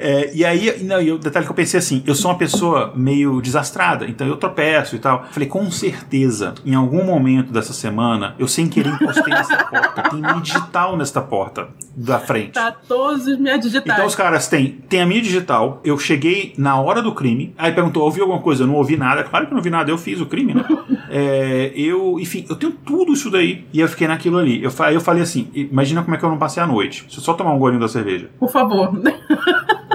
É, 0.00 0.30
e 0.34 0.44
aí, 0.44 0.82
não, 0.82 1.00
e 1.00 1.12
o 1.12 1.18
detalhe 1.18 1.44
que 1.44 1.52
eu 1.52 1.56
pensei 1.56 1.78
assim, 1.78 2.02
eu 2.06 2.14
sou 2.14 2.30
uma 2.30 2.38
pessoa 2.38 2.92
meio 2.96 3.40
desastrada, 3.40 4.06
então 4.06 4.26
eu 4.26 4.36
tropeço 4.36 4.96
e 4.96 4.98
tal. 4.98 5.26
Falei, 5.30 5.48
com 5.48 5.70
certeza, 5.70 6.54
em 6.64 6.74
algum 6.74 7.04
momento 7.04 7.52
dessa 7.52 7.72
semana, 7.72 8.34
eu 8.38 8.48
sem 8.48 8.68
querer 8.68 8.94
encostei 8.94 9.32
nessa 9.32 9.56
porta. 9.64 10.02
Tem 10.10 10.20
minha 10.20 10.40
digital 10.40 10.96
nesta 10.96 11.20
porta 11.20 11.68
da 11.94 12.18
frente. 12.18 12.52
Tá 12.52 12.72
todos 12.72 13.26
os 13.26 13.38
minhas 13.38 13.60
digitais. 13.60 13.98
Então 13.98 14.06
os 14.06 14.14
caras 14.14 14.48
têm, 14.48 14.78
tem 14.88 15.02
a 15.02 15.06
minha 15.06 15.20
digital, 15.20 15.80
eu 15.84 15.98
cheguei 15.98 16.54
na 16.56 16.80
hora 16.80 17.02
do 17.02 17.14
crime, 17.14 17.54
aí 17.58 17.72
perguntou, 17.72 18.04
ouviu 18.04 18.24
alguma 18.24 18.40
coisa? 18.40 18.62
Eu 18.62 18.66
não 18.66 18.76
ouvi 18.76 18.96
nada, 18.96 19.22
claro 19.22 19.46
que 19.46 19.52
eu 19.52 19.54
não 19.54 19.60
ouvi 19.60 19.70
nada, 19.70 19.90
eu 19.90 19.98
fiz 19.98 20.20
o 20.20 20.26
crime, 20.26 20.54
né? 20.54 20.64
É, 21.12 21.72
eu, 21.74 22.20
enfim, 22.20 22.46
eu 22.48 22.54
tenho 22.54 22.70
tudo 22.70 23.12
isso 23.12 23.28
daí, 23.30 23.66
e 23.72 23.80
eu 23.80 23.88
fiquei 23.88 24.06
naquilo 24.06 24.38
ali. 24.38 24.62
Eu, 24.62 24.70
eu 24.92 25.00
falei 25.00 25.24
assim, 25.24 25.48
imagina 25.52 26.04
como 26.04 26.14
é 26.14 26.18
que 26.18 26.24
eu 26.24 26.30
não 26.30 26.38
passei 26.38 26.62
a 26.62 26.66
noite, 26.68 27.04
se 27.10 27.18
eu 27.18 27.22
só 27.22 27.34
tomar 27.34 27.52
um 27.52 27.58
golinho 27.58 27.80
da 27.80 27.88
cerveja. 27.88 28.30
Por 28.38 28.48
favor. 28.48 28.92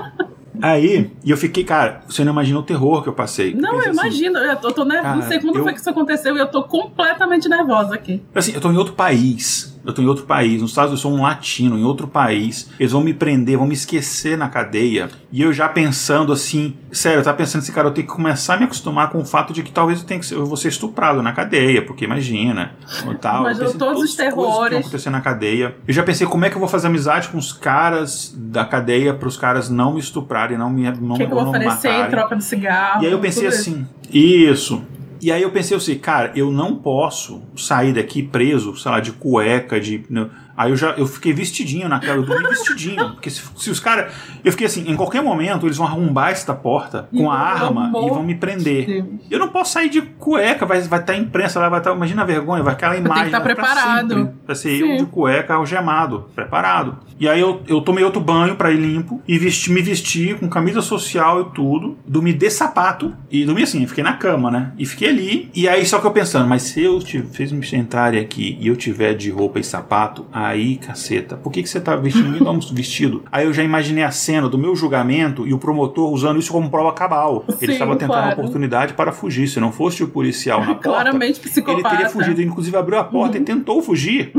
Aí, 0.61 1.11
e 1.23 1.31
eu 1.31 1.37
fiquei, 1.37 1.63
cara, 1.63 2.01
você 2.07 2.23
não 2.23 2.31
imagina 2.31 2.59
o 2.59 2.63
terror 2.63 3.01
que 3.03 3.09
eu 3.09 3.13
passei. 3.13 3.53
Não, 3.53 3.71
pensei 3.71 3.87
eu 3.87 3.91
assim, 3.91 3.99
imagino. 3.99 4.37
Eu 4.39 4.55
tô, 4.57 4.71
tô 4.71 4.85
nervosa. 4.85 5.15
Não 5.15 5.21
sei 5.23 5.39
quando 5.39 5.55
eu- 5.57 5.63
foi 5.63 5.73
que 5.73 5.79
isso 5.79 5.89
aconteceu 5.89 6.35
e 6.35 6.39
eu 6.39 6.47
tô 6.47 6.63
completamente 6.63 7.47
nervosa 7.49 7.93
aqui. 7.95 8.21
Assim, 8.33 8.53
eu 8.53 8.61
tô 8.61 8.71
em 8.71 8.77
outro 8.77 8.93
país. 8.93 9.74
Eu 9.85 9.93
tô 9.93 10.01
em 10.01 10.07
outro 10.07 10.25
país. 10.25 10.61
Nos 10.61 10.71
Estados 10.71 10.91
Unidos 10.91 11.03
eu 11.05 11.09
sou 11.11 11.19
um 11.19 11.21
latino, 11.23 11.77
em 11.77 11.83
outro 11.83 12.07
país. 12.07 12.69
Eles 12.79 12.91
vão 12.91 13.01
me 13.01 13.13
prender, 13.13 13.57
vão 13.57 13.67
me 13.67 13.73
esquecer 13.73 14.37
na 14.37 14.49
cadeia. 14.49 15.09
E 15.31 15.41
eu 15.41 15.53
já 15.53 15.67
pensando 15.69 16.31
assim, 16.33 16.75
sério, 16.91 17.19
eu 17.19 17.23
tava 17.23 17.37
pensando 17.37 17.61
assim, 17.61 17.71
cara, 17.71 17.87
eu 17.87 17.91
tenho 17.93 18.07
que 18.07 18.13
começar 18.13 18.55
a 18.55 18.57
me 18.57 18.63
acostumar 18.65 19.09
com 19.09 19.19
o 19.19 19.25
fato 19.25 19.53
de 19.53 19.61
que 19.63 19.71
talvez 19.71 19.99
eu 19.99 20.05
tenha 20.05 20.19
que 20.19 20.25
ser, 20.25 20.35
eu 20.35 20.45
vou 20.45 20.57
ser 20.57 20.69
estuprado 20.69 21.21
na 21.21 21.31
cadeia, 21.33 21.81
porque 21.85 22.05
imagina. 22.05 22.71
ou 23.05 23.15
Tal. 23.15 23.43
Mas 23.43 23.59
Eu 23.59 23.69
em 23.69 23.73
todos 23.73 24.03
os 24.03 24.15
coisas 24.15 24.33
que 24.33 24.35
vão 24.35 24.45
terrores. 24.45 24.79
acontecer 24.79 25.09
na 25.09 25.21
cadeia. 25.21 25.75
Eu 25.87 25.93
já 25.93 26.03
pensei 26.03 26.25
como 26.27 26.45
é 26.45 26.49
que 26.49 26.55
eu 26.55 26.59
vou 26.59 26.67
fazer 26.69 26.87
amizade 26.87 27.29
com 27.29 27.37
os 27.37 27.53
caras 27.53 28.33
da 28.35 28.65
cadeia 28.65 29.13
para 29.13 29.27
os 29.27 29.37
caras 29.37 29.69
não 29.69 29.93
me 29.93 29.99
estuprarem, 29.99 30.57
não 30.57 30.69
me 30.69 30.83
não, 30.83 31.15
O 31.15 31.17
que, 31.17 31.25
que 31.25 31.31
eu 31.31 31.35
não 31.35 31.45
vou 31.45 31.53
me 31.53 31.59
oferecer 31.59 31.87
em 31.89 31.91
matarem. 31.91 32.11
troca 32.11 32.35
de 32.35 32.43
cigarro? 32.43 33.03
E 33.03 33.05
aí 33.07 33.11
eu 33.11 33.19
pensei 33.19 33.47
assim, 33.47 33.85
isso. 34.11 34.81
E 35.21 35.31
aí 35.31 35.41
eu 35.41 35.51
pensei 35.51 35.75
assim, 35.75 35.95
cara, 35.95 36.31
eu 36.35 36.51
não 36.51 36.75
posso 36.75 37.41
sair 37.55 37.93
daqui 37.93 38.21
preso, 38.21 38.75
sei 38.75 38.91
lá, 38.91 38.99
de 38.99 39.11
cueca, 39.11 39.79
de. 39.79 40.03
né, 40.09 40.29
Aí 40.57 40.71
eu 40.71 40.77
já 40.77 40.91
eu 40.91 41.05
fiquei 41.05 41.33
vestidinho 41.33 41.89
na 41.89 41.99
cara, 41.99 42.17
eu 42.17 42.23
dormi 42.23 42.47
vestidinho. 42.47 43.11
Porque 43.11 43.29
se, 43.29 43.41
se 43.57 43.69
os 43.69 43.79
caras. 43.79 44.13
Eu 44.43 44.51
fiquei 44.51 44.67
assim, 44.67 44.89
em 44.89 44.95
qualquer 44.95 45.21
momento 45.21 45.65
eles 45.65 45.77
vão 45.77 45.85
arrombar 45.85 46.31
esta 46.31 46.53
porta 46.53 47.09
com 47.15 47.29
a 47.29 47.37
arma 47.37 47.91
e 48.05 48.09
vão 48.09 48.23
me 48.23 48.35
prender. 48.35 49.05
Eu 49.29 49.39
não 49.39 49.49
posso 49.49 49.73
sair 49.73 49.89
de 49.89 50.01
cueca, 50.01 50.65
vai 50.65 50.77
estar 50.77 50.89
vai 50.89 51.03
tá 51.03 51.15
imprensa 51.15 51.59
lá, 51.59 51.69
vai 51.69 51.79
estar. 51.79 51.91
Tá, 51.91 51.95
imagina 51.95 52.21
a 52.21 52.25
vergonha, 52.25 52.63
vai 52.63 52.73
aquela 52.73 52.95
imagem. 52.95 53.13
Tem 53.13 53.23
que 53.23 53.27
estar 53.29 53.39
tá 53.39 53.43
preparado. 53.43 54.33
Vai 54.45 54.55
ser 54.55 54.77
Sim. 54.77 54.91
eu 54.91 54.97
de 54.97 55.05
cueca 55.05 55.55
algemado, 55.55 56.29
preparado. 56.33 56.99
E 57.19 57.29
aí 57.29 57.39
eu, 57.39 57.61
eu 57.67 57.81
tomei 57.81 58.03
outro 58.03 58.19
banho 58.19 58.55
para 58.55 58.71
ir 58.71 58.77
limpo 58.77 59.21
e 59.27 59.37
vesti, 59.37 59.71
me 59.71 59.81
vesti 59.81 60.35
com 60.37 60.49
camisa 60.49 60.81
social 60.81 61.41
e 61.41 61.55
tudo. 61.55 61.97
Dormi 62.05 62.33
de 62.33 62.49
sapato. 62.49 63.13
E 63.31 63.45
dormi 63.45 63.63
assim, 63.63 63.85
fiquei 63.87 64.03
na 64.03 64.13
cama, 64.13 64.51
né? 64.51 64.71
E 64.77 64.85
fiquei 64.85 65.09
ali. 65.09 65.49
E 65.53 65.67
aí 65.67 65.85
só 65.85 65.99
que 65.99 66.07
eu 66.07 66.11
pensando, 66.11 66.47
mas 66.47 66.63
se 66.63 66.83
eu 66.83 66.99
te, 66.99 67.21
fez 67.21 67.51
me 67.51 67.65
sentarem 67.65 68.19
aqui 68.19 68.57
e 68.59 68.67
eu 68.67 68.75
tiver 68.75 69.13
de 69.13 69.29
roupa 69.29 69.59
e 69.59 69.63
sapato, 69.63 70.25
aí, 70.47 70.77
caceta, 70.77 71.35
por 71.35 71.51
que, 71.51 71.63
que 71.63 71.69
você 71.69 71.79
tá 71.79 71.95
vestindo 71.95 72.35
vestido? 72.73 73.23
Aí 73.31 73.45
eu 73.45 73.53
já 73.53 73.63
imaginei 73.63 74.03
a 74.03 74.11
cena 74.11 74.47
do 74.47 74.57
meu 74.57 74.75
julgamento 74.75 75.47
e 75.47 75.53
o 75.53 75.57
promotor 75.57 76.11
usando 76.11 76.39
isso 76.39 76.51
como 76.51 76.69
prova 76.69 76.93
cabal. 76.93 77.45
Ele 77.61 77.73
estava 77.73 77.93
tentando 77.93 78.09
claro. 78.09 78.27
uma 78.27 78.33
oportunidade 78.33 78.93
para 78.93 79.11
fugir. 79.11 79.47
Se 79.47 79.59
não 79.59 79.71
fosse 79.71 80.03
o 80.03 80.07
policial 80.07 80.59
na 80.61 80.75
porta, 80.75 80.89
Claramente 80.89 81.39
psicopata. 81.39 81.79
ele 81.79 81.89
teria 81.89 82.09
fugido. 82.09 82.41
Ele, 82.41 82.49
inclusive, 82.49 82.75
abriu 82.77 82.99
a 82.99 83.03
porta 83.03 83.37
uhum. 83.37 83.43
e 83.43 83.45
tentou 83.45 83.81
fugir. 83.81 84.31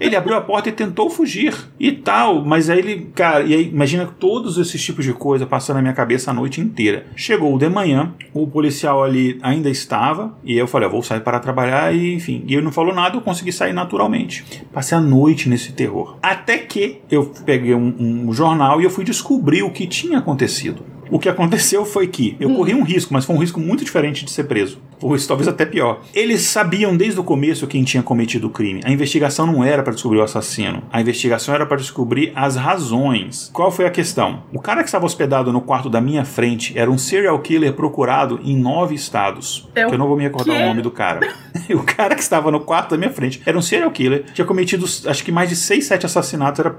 ele 0.00 0.16
abriu 0.16 0.36
a 0.36 0.40
porta 0.40 0.68
e 0.68 0.72
tentou 0.72 1.10
fugir 1.10 1.54
e 1.78 1.92
tal. 1.92 2.44
Mas 2.44 2.70
aí 2.70 2.78
ele, 2.78 3.10
cara, 3.14 3.42
e 3.42 3.54
aí 3.54 3.68
imagina 3.68 4.06
todos 4.06 4.58
esses 4.58 4.82
tipos 4.82 5.04
de 5.04 5.12
coisa 5.12 5.46
passando 5.46 5.76
na 5.76 5.82
minha 5.82 5.94
cabeça 5.94 6.30
a 6.30 6.34
noite 6.34 6.60
inteira. 6.60 7.06
Chegou 7.16 7.56
de 7.58 7.68
manhã, 7.68 8.12
o 8.32 8.46
policial 8.46 9.02
ali 9.02 9.38
ainda 9.42 9.68
estava, 9.68 10.36
e 10.44 10.56
eu 10.56 10.66
falei, 10.66 10.86
eu 10.86 10.92
vou 10.92 11.02
sair 11.02 11.20
para 11.20 11.40
trabalhar, 11.40 11.94
e 11.94 12.14
enfim. 12.14 12.44
E 12.46 12.54
ele 12.54 12.62
não 12.62 12.72
falou 12.72 12.94
nada, 12.94 13.16
eu 13.16 13.20
consegui 13.20 13.52
sair 13.52 13.72
naturalmente. 13.72 14.44
Passei 14.72 14.87
a 14.94 15.00
noite 15.00 15.48
nesse 15.48 15.72
terror. 15.72 16.16
Até 16.22 16.58
que 16.58 17.00
eu 17.10 17.26
peguei 17.44 17.74
um, 17.74 18.28
um 18.28 18.32
jornal 18.32 18.80
e 18.80 18.84
eu 18.84 18.90
fui 18.90 19.04
descobrir 19.04 19.62
o 19.62 19.70
que 19.70 19.86
tinha 19.86 20.18
acontecido. 20.18 20.82
O 21.10 21.18
que 21.18 21.28
aconteceu 21.28 21.84
foi 21.84 22.06
que 22.06 22.36
eu 22.38 22.54
corri 22.54 22.74
um 22.74 22.82
risco, 22.82 23.12
mas 23.12 23.24
foi 23.24 23.34
um 23.34 23.38
risco 23.38 23.60
muito 23.60 23.84
diferente 23.84 24.24
de 24.24 24.30
ser 24.30 24.44
preso. 24.44 24.78
Ou 25.00 25.14
isso 25.14 25.28
talvez 25.28 25.48
até 25.48 25.64
pior. 25.64 26.02
Eles 26.14 26.42
sabiam 26.42 26.96
desde 26.96 27.20
o 27.20 27.24
começo 27.24 27.66
quem 27.66 27.84
tinha 27.84 28.02
cometido 28.02 28.48
o 28.48 28.50
crime. 28.50 28.80
A 28.84 28.90
investigação 28.90 29.46
não 29.46 29.62
era 29.62 29.82
para 29.82 29.92
descobrir 29.92 30.18
o 30.18 30.22
assassino. 30.22 30.82
A 30.92 31.00
investigação 31.00 31.54
era 31.54 31.64
para 31.64 31.76
descobrir 31.76 32.32
as 32.34 32.56
razões. 32.56 33.50
Qual 33.52 33.70
foi 33.70 33.86
a 33.86 33.90
questão? 33.90 34.42
O 34.52 34.58
cara 34.58 34.82
que 34.82 34.88
estava 34.88 35.06
hospedado 35.06 35.52
no 35.52 35.60
quarto 35.60 35.88
da 35.88 36.00
minha 36.00 36.24
frente 36.24 36.76
era 36.76 36.90
um 36.90 36.98
serial 36.98 37.38
killer 37.40 37.72
procurado 37.72 38.40
em 38.42 38.56
nove 38.56 38.94
estados. 38.94 39.68
É 39.74 39.84
que 39.84 39.94
eu 39.94 39.98
não 39.98 40.08
vou 40.08 40.16
me 40.16 40.24
recordar 40.24 40.56
o 40.56 40.66
nome 40.66 40.82
do 40.82 40.90
cara. 40.90 41.28
o 41.70 41.82
cara 41.82 42.14
que 42.14 42.22
estava 42.22 42.50
no 42.50 42.60
quarto 42.60 42.90
da 42.90 42.96
minha 42.96 43.10
frente 43.10 43.40
era 43.46 43.56
um 43.56 43.62
serial 43.62 43.90
killer. 43.90 44.24
Tinha 44.34 44.44
cometido 44.44 44.84
acho 45.06 45.24
que 45.24 45.30
mais 45.30 45.48
de 45.48 45.56
seis, 45.56 45.86
sete 45.86 46.06
assassinatos. 46.06 46.60
Era 46.60 46.76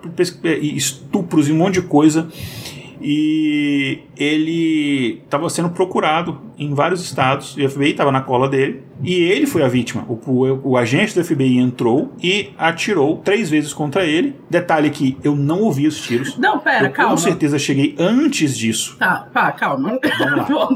estupros 0.62 1.48
e 1.48 1.51
um 1.51 1.57
monte 1.57 1.75
de 1.75 1.83
coisa 1.83 2.27
e 3.01 4.00
ele 4.18 5.22
estava 5.24 5.50
sendo 5.50 5.70
procurado 5.70 6.41
em 6.58 6.74
vários 6.74 7.01
estados, 7.01 7.56
e 7.58 7.65
o 7.65 7.70
FBI 7.70 7.91
estava 7.91 8.12
na 8.12 8.22
cola 8.22 8.50
dele, 8.50 8.84
e 9.01 9.13
ele 9.13 9.46
foi 9.46 9.63
a 9.63 9.68
vítima. 9.68 10.06
O, 10.10 10.20
o, 10.29 10.72
o, 10.72 10.77
agente 10.77 11.15
do 11.15 11.24
FBI 11.24 11.58
entrou 11.58 12.13
e 12.22 12.51
atirou 12.58 13.18
três 13.18 13.50
vezes 13.50 13.74
contra 13.74 14.06
ele. 14.06 14.36
Detalhe 14.50 14.89
que 14.89 15.18
eu 15.24 15.36
não 15.36 15.62
ouvi 15.62 15.88
os 15.88 16.01
tiros. 16.01 16.38
Não, 16.38 16.60
pera, 16.60 16.88
eu, 16.88 16.91
calma. 16.91 17.12
Com 17.12 17.18
certeza 17.18 17.58
cheguei 17.58 17.96
antes 17.98 18.58
disso. 18.58 18.98
Tá, 18.98 19.27
pá, 19.34 19.51
calma. 19.53 19.98
Vamos 20.20 20.50
lá. 20.50 20.68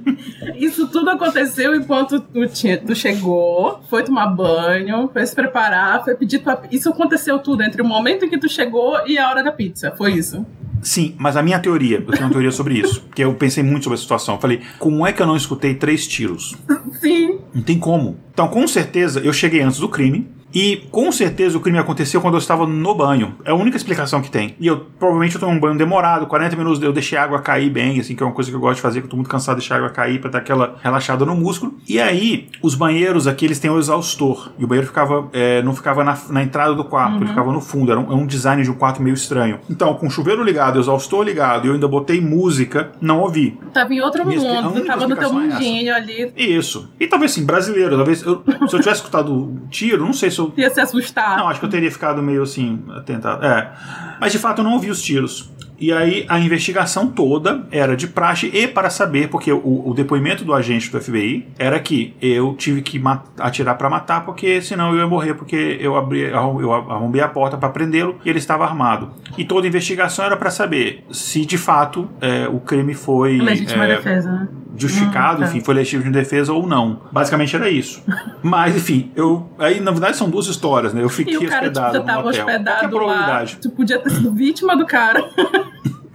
Isso 0.56 0.88
tudo 0.88 1.10
aconteceu 1.10 1.74
enquanto 1.74 2.20
tu, 2.20 2.94
chegou, 2.94 3.80
foi 3.90 4.02
tomar 4.02 4.28
banho, 4.28 5.10
foi 5.12 5.26
se 5.26 5.34
preparar, 5.34 6.02
foi 6.02 6.14
pedir 6.14 6.38
tua... 6.38 6.62
Isso 6.70 6.88
aconteceu 6.88 7.38
tudo 7.38 7.62
entre 7.62 7.82
o 7.82 7.84
momento 7.84 8.24
em 8.24 8.30
que 8.30 8.38
tu 8.38 8.48
chegou 8.48 9.06
e 9.06 9.18
a 9.18 9.28
hora 9.28 9.42
da 9.42 9.52
pizza, 9.52 9.92
foi 9.96 10.12
isso? 10.12 10.46
Sim, 10.86 11.16
mas 11.18 11.36
a 11.36 11.42
minha 11.42 11.58
teoria, 11.58 11.96
eu 11.96 12.12
tenho 12.12 12.22
uma 12.26 12.30
teoria 12.30 12.52
sobre 12.52 12.78
isso, 12.78 13.00
porque 13.00 13.24
eu 13.24 13.34
pensei 13.34 13.60
muito 13.60 13.82
sobre 13.82 13.98
a 13.98 14.00
situação. 14.00 14.36
Eu 14.36 14.40
falei, 14.40 14.60
como 14.78 15.04
é 15.04 15.12
que 15.12 15.20
eu 15.20 15.26
não 15.26 15.36
escutei 15.36 15.74
três 15.74 16.06
tiros? 16.06 16.54
Sim. 17.00 17.40
Não 17.52 17.60
tem 17.60 17.76
como. 17.76 18.16
Então, 18.32 18.46
com 18.46 18.64
certeza, 18.68 19.18
eu 19.18 19.32
cheguei 19.32 19.62
antes 19.62 19.80
do 19.80 19.88
crime, 19.88 20.28
e 20.56 20.88
com 20.90 21.12
certeza 21.12 21.58
o 21.58 21.60
crime 21.60 21.78
aconteceu 21.78 22.18
quando 22.18 22.32
eu 22.32 22.38
estava 22.38 22.66
no 22.66 22.94
banho. 22.94 23.34
É 23.44 23.50
a 23.50 23.54
única 23.54 23.76
explicação 23.76 24.22
que 24.22 24.30
tem. 24.30 24.56
E 24.58 24.66
eu 24.66 24.86
provavelmente 24.98 25.34
eu 25.34 25.40
tomei 25.40 25.54
um 25.54 25.60
banho 25.60 25.76
demorado, 25.76 26.26
40 26.26 26.56
minutos 26.56 26.82
eu 26.82 26.94
deixei 26.94 27.18
a 27.18 27.24
água 27.24 27.42
cair 27.42 27.68
bem, 27.68 28.00
assim, 28.00 28.16
que 28.16 28.22
é 28.22 28.26
uma 28.26 28.32
coisa 28.32 28.48
que 28.48 28.56
eu 28.56 28.60
gosto 28.60 28.76
de 28.76 28.80
fazer, 28.80 29.00
que 29.00 29.06
eu 29.06 29.10
tô 29.10 29.16
muito 29.16 29.28
cansado 29.28 29.56
de 29.56 29.60
deixar 29.60 29.74
a 29.74 29.78
água 29.78 29.90
cair 29.90 30.18
para 30.18 30.30
dar 30.30 30.38
aquela 30.38 30.76
relaxada 30.82 31.26
no 31.26 31.36
músculo. 31.36 31.74
E 31.86 32.00
aí, 32.00 32.48
os 32.62 32.74
banheiros 32.74 33.26
aqui, 33.26 33.44
eles 33.44 33.58
têm 33.58 33.70
o 33.70 33.78
exaustor. 33.78 34.50
E 34.58 34.64
o 34.64 34.66
banheiro 34.66 34.86
ficava, 34.86 35.28
é, 35.34 35.60
não 35.60 35.74
ficava 35.74 36.02
na, 36.02 36.16
na, 36.30 36.42
entrada 36.42 36.74
do 36.74 36.84
quarto, 36.84 37.16
uhum. 37.16 37.18
ele 37.18 37.28
ficava 37.28 37.52
no 37.52 37.60
fundo. 37.60 37.92
Era 37.92 38.00
um, 38.00 38.12
é 38.12 38.14
um, 38.14 38.24
design 38.26 38.62
de 38.62 38.70
um 38.70 38.74
quarto 38.74 39.02
meio 39.02 39.12
estranho. 39.12 39.58
Então, 39.68 39.92
com 39.92 40.06
o 40.06 40.10
chuveiro 40.10 40.42
ligado, 40.42 40.76
o 40.76 40.80
exaustor 40.80 41.22
ligado, 41.22 41.66
e 41.66 41.68
eu 41.68 41.74
ainda 41.74 41.86
botei 41.86 42.18
música, 42.18 42.92
não 42.98 43.20
ouvi. 43.20 43.58
Tava 43.74 43.92
em 43.92 44.00
outro 44.00 44.24
mundo, 44.24 44.86
tava 44.86 45.06
no 45.06 45.16
teu 45.16 45.28
é 45.28 45.32
mundinho 45.32 45.90
é 45.90 45.92
ali. 45.92 46.32
Isso. 46.34 46.90
E 46.98 47.06
talvez 47.06 47.32
assim, 47.32 47.44
brasileiro, 47.44 47.94
talvez 47.94 48.22
eu, 48.22 48.42
se 48.46 48.74
eu 48.74 48.80
tivesse 48.80 49.00
escutado 49.00 49.54
tiro, 49.68 50.02
não 50.02 50.14
sei 50.14 50.30
se 50.30 50.38
eu. 50.38 50.45
Ia 50.56 50.70
se 50.70 50.80
assustar. 50.80 51.36
Não, 51.38 51.48
acho 51.48 51.60
que 51.60 51.66
eu 51.66 51.70
teria 51.70 51.90
ficado 51.90 52.22
meio 52.22 52.42
assim, 52.42 52.82
atentado. 52.90 53.44
É. 53.44 53.72
Mas 54.20 54.32
de 54.32 54.38
fato 54.38 54.60
eu 54.60 54.64
não 54.64 54.72
ouvi 54.72 54.90
os 54.90 55.02
tiros. 55.02 55.50
E 55.78 55.92
aí 55.92 56.24
a 56.28 56.38
investigação 56.38 57.08
toda 57.08 57.66
era 57.70 57.96
de 57.96 58.06
praxe 58.06 58.50
e 58.52 58.66
para 58.66 58.90
saber, 58.90 59.28
porque 59.28 59.52
o, 59.52 59.88
o 59.88 59.94
depoimento 59.94 60.44
do 60.44 60.54
agente 60.54 60.90
do 60.90 61.00
FBI 61.00 61.48
era 61.58 61.78
que 61.78 62.14
eu 62.20 62.54
tive 62.54 62.82
que 62.82 63.00
atirar 63.38 63.76
para 63.76 63.90
matar, 63.90 64.24
porque 64.24 64.60
senão 64.60 64.92
eu 64.92 64.98
ia 64.98 65.06
morrer, 65.06 65.34
porque 65.34 65.78
eu 65.80 65.96
abri, 65.96 66.22
eu 66.22 66.72
arrombei 66.72 67.20
a 67.20 67.28
porta 67.28 67.56
para 67.56 67.68
prendê-lo 67.68 68.16
e 68.24 68.30
ele 68.30 68.38
estava 68.38 68.64
armado. 68.64 69.10
E 69.36 69.44
toda 69.44 69.66
a 69.66 69.68
investigação 69.68 70.24
era 70.24 70.36
para 70.36 70.50
saber 70.50 71.04
se 71.10 71.44
de 71.44 71.58
fato 71.58 72.08
é, 72.20 72.48
o 72.48 72.60
crime 72.60 72.94
foi. 72.94 73.38
Legítima 73.38 73.84
é, 73.84 73.96
defesa, 73.96 74.32
né? 74.32 74.48
Justificado, 74.78 75.38
hum, 75.38 75.44
tá. 75.44 75.50
enfim, 75.50 75.60
foi 75.60 75.74
legítimo 75.74 76.04
de 76.04 76.10
defesa 76.10 76.52
ou 76.52 76.66
não. 76.66 77.00
Basicamente 77.10 77.56
era 77.56 77.70
isso. 77.70 78.02
Mas, 78.42 78.76
enfim, 78.76 79.10
eu. 79.16 79.48
Aí, 79.58 79.80
na 79.80 79.90
verdade, 79.90 80.16
são 80.16 80.28
duas 80.28 80.46
histórias, 80.46 80.92
né? 80.92 81.02
Eu 81.02 81.08
fiquei 81.08 81.34
e 81.34 81.38
o 81.38 81.48
cara, 81.48 81.62
hospedado. 81.62 81.92
Tipo, 81.92 82.04
você 82.04 82.12
tava 82.12 82.28
hospedado 82.28 82.64
Qual 82.64 82.76
é 82.76 82.84
a 82.84 82.88
probabilidade? 82.88 83.54
Lá, 83.54 83.60
tu 83.62 83.70
podia 83.70 83.98
ter 83.98 84.10
sido 84.10 84.32
vítima 84.32 84.76
do 84.76 84.86
cara. 84.86 85.24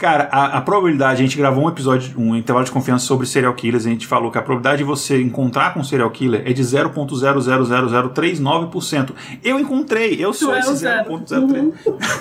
Cara, 0.01 0.27
a, 0.31 0.57
a, 0.57 0.61
probabilidade, 0.61 1.21
a 1.21 1.23
gente 1.23 1.37
gravou 1.37 1.65
um 1.65 1.69
episódio, 1.69 2.19
um 2.19 2.35
intervalo 2.35 2.65
de 2.65 2.71
confiança 2.71 3.05
sobre 3.05 3.27
serial 3.27 3.53
killers, 3.53 3.85
a 3.85 3.89
gente 3.89 4.07
falou 4.07 4.31
que 4.31 4.37
a 4.39 4.41
probabilidade 4.41 4.79
de 4.79 4.83
você 4.83 5.21
encontrar 5.21 5.75
com 5.75 5.81
um 5.81 5.83
serial 5.83 6.09
killer 6.09 6.41
é 6.43 6.51
de 6.51 6.63
0.00039%. 6.63 9.11
Eu 9.43 9.59
encontrei, 9.59 10.15
eu 10.19 10.33
sou 10.33 10.57
esse 10.57 10.71
0.03. 10.71 11.39
Uhum. 11.39 11.71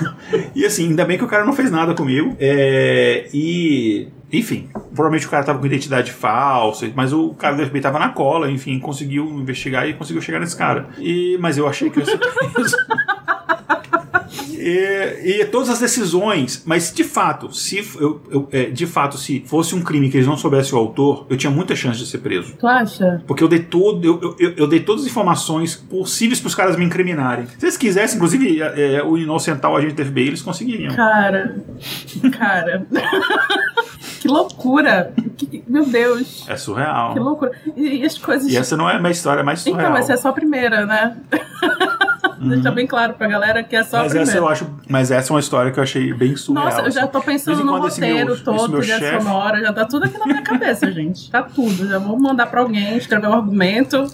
e 0.54 0.66
assim, 0.66 0.88
ainda 0.88 1.06
bem 1.06 1.16
que 1.16 1.24
o 1.24 1.26
cara 1.26 1.42
não 1.42 1.54
fez 1.54 1.70
nada 1.70 1.94
comigo. 1.94 2.36
É, 2.38 3.30
e 3.32 4.08
enfim, 4.30 4.68
provavelmente 4.94 5.26
o 5.26 5.30
cara 5.30 5.42
tava 5.42 5.58
com 5.58 5.64
identidade 5.64 6.12
falsa, 6.12 6.86
mas 6.94 7.14
o 7.14 7.30
cara 7.30 7.56
do 7.56 7.64
FBI 7.64 7.80
tava 7.80 7.98
na 7.98 8.10
cola, 8.10 8.50
enfim, 8.50 8.78
conseguiu 8.78 9.24
investigar 9.24 9.88
e 9.88 9.94
conseguiu 9.94 10.20
chegar 10.20 10.38
nesse 10.38 10.54
cara. 10.54 10.90
E, 10.98 11.38
mas 11.40 11.56
eu 11.56 11.66
achei 11.66 11.88
que 11.88 11.98
eu 11.98 12.04
ia 12.04 12.10
ser 12.10 12.18
preso. 12.18 12.76
E, 14.52 15.40
e, 15.40 15.44
todas 15.46 15.68
as 15.68 15.80
decisões, 15.80 16.62
mas 16.64 16.92
de 16.92 17.04
fato, 17.04 17.52
se 17.52 17.78
eu, 17.98 18.20
eu 18.30 18.48
é, 18.52 18.64
de 18.64 18.86
fato, 18.86 19.18
se 19.18 19.42
fosse 19.46 19.74
um 19.74 19.82
crime 19.82 20.10
que 20.10 20.16
eles 20.16 20.26
não 20.26 20.36
soubessem 20.36 20.74
o 20.74 20.78
autor, 20.78 21.26
eu 21.28 21.36
tinha 21.36 21.50
muita 21.50 21.74
chance 21.74 21.98
de 21.98 22.06
ser 22.06 22.18
preso. 22.18 22.54
Tu 22.58 22.66
acha? 22.66 23.22
Porque 23.26 23.42
eu 23.42 23.48
dei 23.48 23.60
todo, 23.60 24.04
eu, 24.04 24.36
eu, 24.38 24.54
eu 24.56 24.66
dei 24.66 24.80
todas 24.80 25.02
as 25.02 25.10
informações 25.10 25.74
possíveis 25.74 26.40
para 26.40 26.48
os 26.48 26.54
caras 26.54 26.76
me 26.76 26.84
incriminarem. 26.84 27.46
Se 27.58 27.64
eles 27.64 27.76
quisessem, 27.76 28.16
inclusive, 28.16 28.60
é, 28.62 28.94
é 28.94 29.04
o 29.04 29.16
inocentar 29.16 29.70
o 29.70 29.76
agente 29.76 29.94
do 29.94 30.04
FBI, 30.04 30.28
eles 30.28 30.42
conseguiriam. 30.42 30.94
Cara, 30.94 31.62
cara. 32.38 32.86
que 34.20 34.28
loucura! 34.28 35.12
Que, 35.36 35.64
meu 35.66 35.86
Deus! 35.86 36.44
É 36.48 36.56
surreal. 36.56 37.14
Que 37.14 37.20
loucura! 37.20 37.52
E, 37.76 37.98
e 37.98 38.04
as 38.04 38.18
coisas. 38.18 38.50
E 38.50 38.56
essa 38.56 38.76
não 38.76 38.88
é 38.88 38.96
a 38.96 38.98
minha 38.98 39.10
história, 39.10 39.40
é 39.40 39.44
mais 39.44 39.60
então, 39.60 39.72
surreal. 39.72 39.92
Então, 39.92 40.02
essa 40.02 40.12
é 40.12 40.16
só 40.16 40.28
a 40.28 40.32
primeira, 40.32 40.86
né? 40.86 41.16
Uhum. 42.40 42.48
Deixar 42.48 42.70
bem 42.70 42.86
claro 42.86 43.12
pra 43.14 43.28
galera 43.28 43.62
que 43.62 43.76
é 43.76 43.82
só 43.82 43.98
mas 43.98 44.16
a 44.16 44.20
essa 44.20 44.38
eu 44.38 44.48
acho 44.48 44.66
Mas 44.88 45.10
essa 45.10 45.30
é 45.30 45.32
uma 45.34 45.40
história 45.40 45.70
que 45.70 45.78
eu 45.78 45.82
achei 45.82 46.12
bem 46.14 46.34
surreal. 46.36 46.64
Nossa, 46.64 46.80
eu 46.80 46.90
já 46.90 47.06
tô 47.06 47.20
pensando 47.20 47.62
no 47.62 47.78
roteiro 47.78 48.34
meu, 48.34 48.44
todo, 48.44 48.78
trilha 48.78 48.98
chef... 48.98 49.22
sonora, 49.22 49.60
já 49.60 49.72
tá 49.72 49.84
tudo 49.84 50.06
aqui 50.06 50.18
na 50.18 50.26
minha 50.26 50.42
cabeça, 50.42 50.88
gente. 50.92 51.30
Tá 51.30 51.42
tudo. 51.42 51.86
Já 51.86 51.98
vou 51.98 52.18
mandar 52.18 52.46
pra 52.46 52.62
alguém 52.62 52.96
escrever 52.96 53.28
um 53.28 53.34
argumento. 53.34 54.06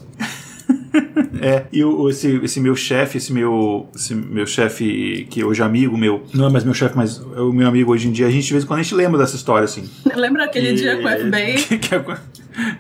é, 1.41 1.67
e 1.73 1.85
o, 1.85 2.09
esse, 2.09 2.41
esse 2.43 2.61
meu 2.61 2.75
chefe, 2.75 3.19
esse 3.19 3.33
meu, 3.33 3.89
esse 3.95 4.15
meu 4.15 4.47
chefe 4.47 5.27
que 5.31 5.45
hoje 5.45 5.62
é 5.62 5.65
amigo 5.65 5.97
meu, 5.97 6.25
não 6.35 6.47
é 6.47 6.51
mais 6.51 6.65
meu 6.65 6.75
chefe, 6.75 6.97
mas 6.97 7.21
é 7.37 7.41
o 7.41 7.53
meu 7.53 7.69
amigo 7.69 7.93
hoje 7.93 8.09
em 8.09 8.12
dia, 8.12 8.27
a 8.27 8.31
gente 8.31 8.47
de 8.47 8.53
vez 8.53 8.65
em 8.65 8.67
quando 8.67 8.81
a 8.81 8.83
gente 8.83 8.95
lembra 8.95 9.19
dessa 9.19 9.37
história, 9.37 9.65
assim. 9.65 9.89
Lembra 10.17 10.45
aquele 10.45 10.71
e, 10.71 10.75
dia 10.75 10.97
com 10.97 11.07
o 11.07 11.11
FBI? 11.11 11.79
Que, 11.79 11.95
é, 11.95 12.05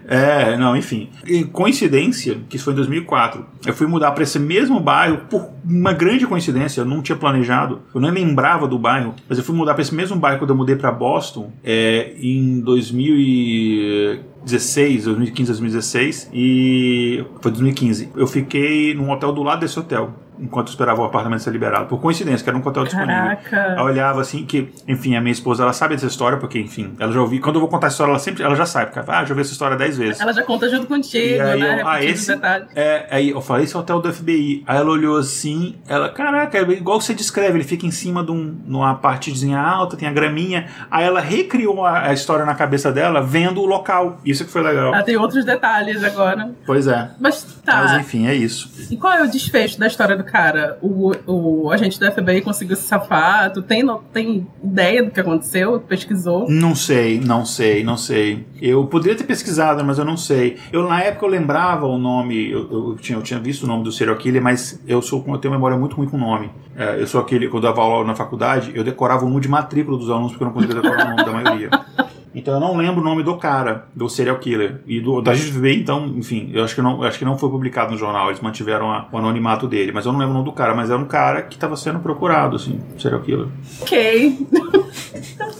é, 0.06 0.56
não, 0.56 0.76
enfim. 0.76 1.10
E 1.26 1.44
coincidência, 1.44 2.38
que 2.48 2.56
isso 2.56 2.64
foi 2.64 2.72
em 2.72 2.76
2004, 2.76 3.44
eu 3.66 3.74
fui 3.74 3.86
mudar 3.86 4.12
para 4.12 4.22
esse 4.22 4.38
mesmo 4.38 4.80
bairro 4.80 5.18
por 5.28 5.50
uma 5.64 5.92
grande 5.92 6.26
coincidência, 6.26 6.80
eu 6.80 6.84
não 6.84 7.02
tinha 7.02 7.16
planejado, 7.16 7.82
eu 7.94 8.00
nem 8.00 8.10
lembrava 8.10 8.66
do 8.66 8.78
bairro, 8.78 9.14
mas 9.28 9.38
eu 9.38 9.44
fui 9.44 9.54
mudar 9.54 9.74
para 9.74 9.82
esse 9.82 9.94
mesmo 9.94 10.16
bairro 10.16 10.38
quando 10.38 10.50
eu 10.50 10.56
mudei 10.56 10.76
para 10.76 10.92
Boston 10.92 11.52
é, 11.62 12.14
em 12.20 12.60
2000 12.60 13.14
e 13.18 14.20
2016, 14.46 15.04
2015, 15.04 15.50
2016 15.50 16.30
e 16.32 17.24
foi 17.40 17.50
2015. 17.50 18.10
Eu 18.16 18.26
fiquei 18.28 18.94
num 18.94 19.10
hotel 19.10 19.32
do 19.32 19.42
lado 19.42 19.60
desse 19.60 19.78
hotel 19.78 20.14
enquanto 20.38 20.68
esperava 20.68 21.00
o 21.00 21.04
apartamento 21.04 21.40
ser 21.42 21.50
liberado. 21.50 21.86
Por 21.86 22.00
coincidência, 22.00 22.42
que 22.42 22.50
era 22.50 22.58
um 22.58 22.60
hotel 22.60 22.86
Caraca. 22.86 23.36
disponível. 23.36 23.76
Eu 23.78 23.84
olhava 23.84 24.20
assim, 24.20 24.44
que, 24.44 24.68
enfim, 24.86 25.16
a 25.16 25.20
minha 25.20 25.32
esposa, 25.32 25.62
ela 25.62 25.72
sabe 25.72 25.94
dessa 25.94 26.06
história, 26.06 26.38
porque, 26.38 26.58
enfim, 26.58 26.94
ela 26.98 27.12
já 27.12 27.20
ouviu. 27.20 27.40
Quando 27.40 27.56
eu 27.56 27.60
vou 27.60 27.68
contar 27.68 27.88
a 27.88 27.90
história, 27.90 28.10
ela 28.10 28.18
sempre, 28.18 28.42
ela 28.42 28.54
já 28.54 28.66
sabe, 28.66 28.92
porque, 28.92 29.10
ah, 29.10 29.24
já 29.24 29.30
ouvi 29.30 29.40
essa 29.40 29.52
história 29.52 29.76
dez 29.76 29.96
vezes. 29.96 30.20
Ela 30.20 30.32
já 30.32 30.42
conta 30.42 30.68
junto 30.68 30.86
contigo, 30.86 31.36
E 31.36 31.40
aí 31.40 31.60
né? 31.60 31.80
eu, 31.82 31.88
ah, 31.88 32.04
esse, 32.04 32.32
é, 32.74 33.06
aí 33.10 33.30
eu 33.30 33.40
falei, 33.40 33.64
esse 33.64 33.74
é 33.74 33.78
o 33.78 33.82
hotel 33.82 34.00
do 34.00 34.12
FBI. 34.12 34.64
Aí 34.66 34.76
ela 34.76 34.90
olhou 34.90 35.16
assim, 35.16 35.76
ela, 35.88 36.08
caraca, 36.08 36.58
é 36.58 36.62
igual 36.72 37.00
você 37.00 37.14
descreve, 37.14 37.56
ele 37.58 37.64
fica 37.64 37.86
em 37.86 37.90
cima 37.90 38.22
de 38.24 38.30
um, 38.30 38.56
numa 38.66 38.94
partezinha 38.94 39.58
alta, 39.58 39.96
tem 39.96 40.08
a 40.08 40.12
graminha. 40.12 40.66
Aí 40.90 41.04
ela 41.04 41.20
recriou 41.20 41.84
a, 41.84 42.08
a 42.08 42.12
história 42.12 42.44
na 42.44 42.54
cabeça 42.54 42.92
dela, 42.92 43.20
vendo 43.22 43.60
o 43.60 43.66
local. 43.66 44.20
Isso 44.24 44.35
que 44.44 44.50
foi 44.50 44.62
legal. 44.62 44.94
Ah, 44.94 45.02
tem 45.02 45.16
outros 45.16 45.44
detalhes 45.44 46.02
agora. 46.02 46.50
Pois 46.64 46.86
é. 46.86 47.10
Mas 47.20 47.42
tá. 47.64 47.82
Mas 47.82 48.00
enfim, 48.00 48.26
é 48.26 48.34
isso. 48.34 48.70
E 48.90 48.96
qual 48.96 49.12
é 49.12 49.22
o 49.22 49.30
desfecho 49.30 49.78
da 49.78 49.86
história 49.86 50.16
do 50.16 50.24
cara? 50.24 50.78
O, 50.80 51.12
o 51.26 51.70
agente 51.70 51.98
do 51.98 52.10
FBI 52.10 52.40
conseguiu 52.42 52.76
se 52.76 52.82
safar? 52.82 53.52
Tu 53.52 53.62
tem, 53.62 53.82
não, 53.82 53.98
tem 54.12 54.46
ideia 54.62 55.02
do 55.02 55.10
que 55.10 55.20
aconteceu? 55.20 55.80
Pesquisou? 55.80 56.48
Não 56.48 56.74
sei, 56.74 57.20
não 57.20 57.44
sei, 57.44 57.82
não 57.84 57.96
sei. 57.96 58.46
Eu 58.60 58.86
poderia 58.86 59.16
ter 59.16 59.24
pesquisado, 59.24 59.84
mas 59.84 59.98
eu 59.98 60.04
não 60.04 60.16
sei. 60.16 60.58
Eu 60.72 60.88
na 60.88 61.02
época 61.02 61.26
eu 61.26 61.30
lembrava 61.30 61.86
o 61.86 61.98
nome, 61.98 62.50
eu, 62.50 62.70
eu 62.70 62.96
tinha, 62.96 63.18
eu 63.18 63.22
tinha 63.22 63.38
visto 63.38 63.64
o 63.64 63.66
nome 63.66 63.84
do 63.84 63.92
serial 63.92 64.16
killer, 64.16 64.42
mas 64.42 64.80
eu 64.86 65.02
sou 65.02 65.24
eu 65.26 65.38
tenho 65.38 65.52
memória 65.52 65.76
muito 65.76 65.96
ruim 65.96 66.08
com 66.08 66.16
o 66.16 66.20
nome. 66.20 66.50
É, 66.76 67.00
eu 67.00 67.06
sou 67.06 67.20
aquele 67.20 67.48
quando 67.48 67.66
eu 67.66 67.70
dava 67.70 67.82
aula 67.82 68.06
na 68.06 68.14
faculdade, 68.14 68.72
eu 68.74 68.84
decorava 68.84 69.22
o 69.22 69.26
número 69.26 69.42
de 69.42 69.48
matrícula 69.48 69.98
dos 69.98 70.10
alunos 70.10 70.32
porque 70.32 70.44
eu 70.44 70.46
não 70.46 70.54
conseguia 70.54 70.80
decorar 70.80 71.06
o 71.06 71.10
nome 71.10 71.24
da 71.24 71.32
maioria. 71.32 71.70
Então 72.36 72.54
eu 72.54 72.60
não 72.60 72.76
lembro 72.76 73.00
o 73.00 73.04
nome 73.04 73.22
do 73.22 73.34
cara, 73.38 73.86
do 73.94 74.08
serial 74.10 74.38
killer. 74.38 74.80
E 74.86 75.00
do, 75.00 75.22
da 75.22 75.34
gente 75.34 75.50
ver, 75.52 75.74
então, 75.74 76.06
enfim, 76.16 76.50
eu 76.52 76.62
acho 76.62 76.74
que 76.74 76.82
não, 76.82 77.02
acho 77.02 77.18
que 77.18 77.24
não 77.24 77.38
foi 77.38 77.48
publicado 77.48 77.92
no 77.92 77.98
jornal, 77.98 78.28
eles 78.28 78.40
mantiveram 78.40 78.92
a- 78.92 79.08
o 79.10 79.16
anonimato 79.18 79.66
dele, 79.66 79.90
mas 79.90 80.04
eu 80.04 80.12
não 80.12 80.18
lembro 80.18 80.32
o 80.34 80.38
nome 80.38 80.44
do 80.44 80.52
cara, 80.52 80.74
mas 80.74 80.90
era 80.90 80.98
um 80.98 81.06
cara 81.06 81.40
que 81.42 81.54
estava 81.54 81.74
sendo 81.76 81.98
procurado, 81.98 82.56
assim, 82.56 82.78
serial 82.98 83.22
killer. 83.22 83.48
Ok. 83.80 84.46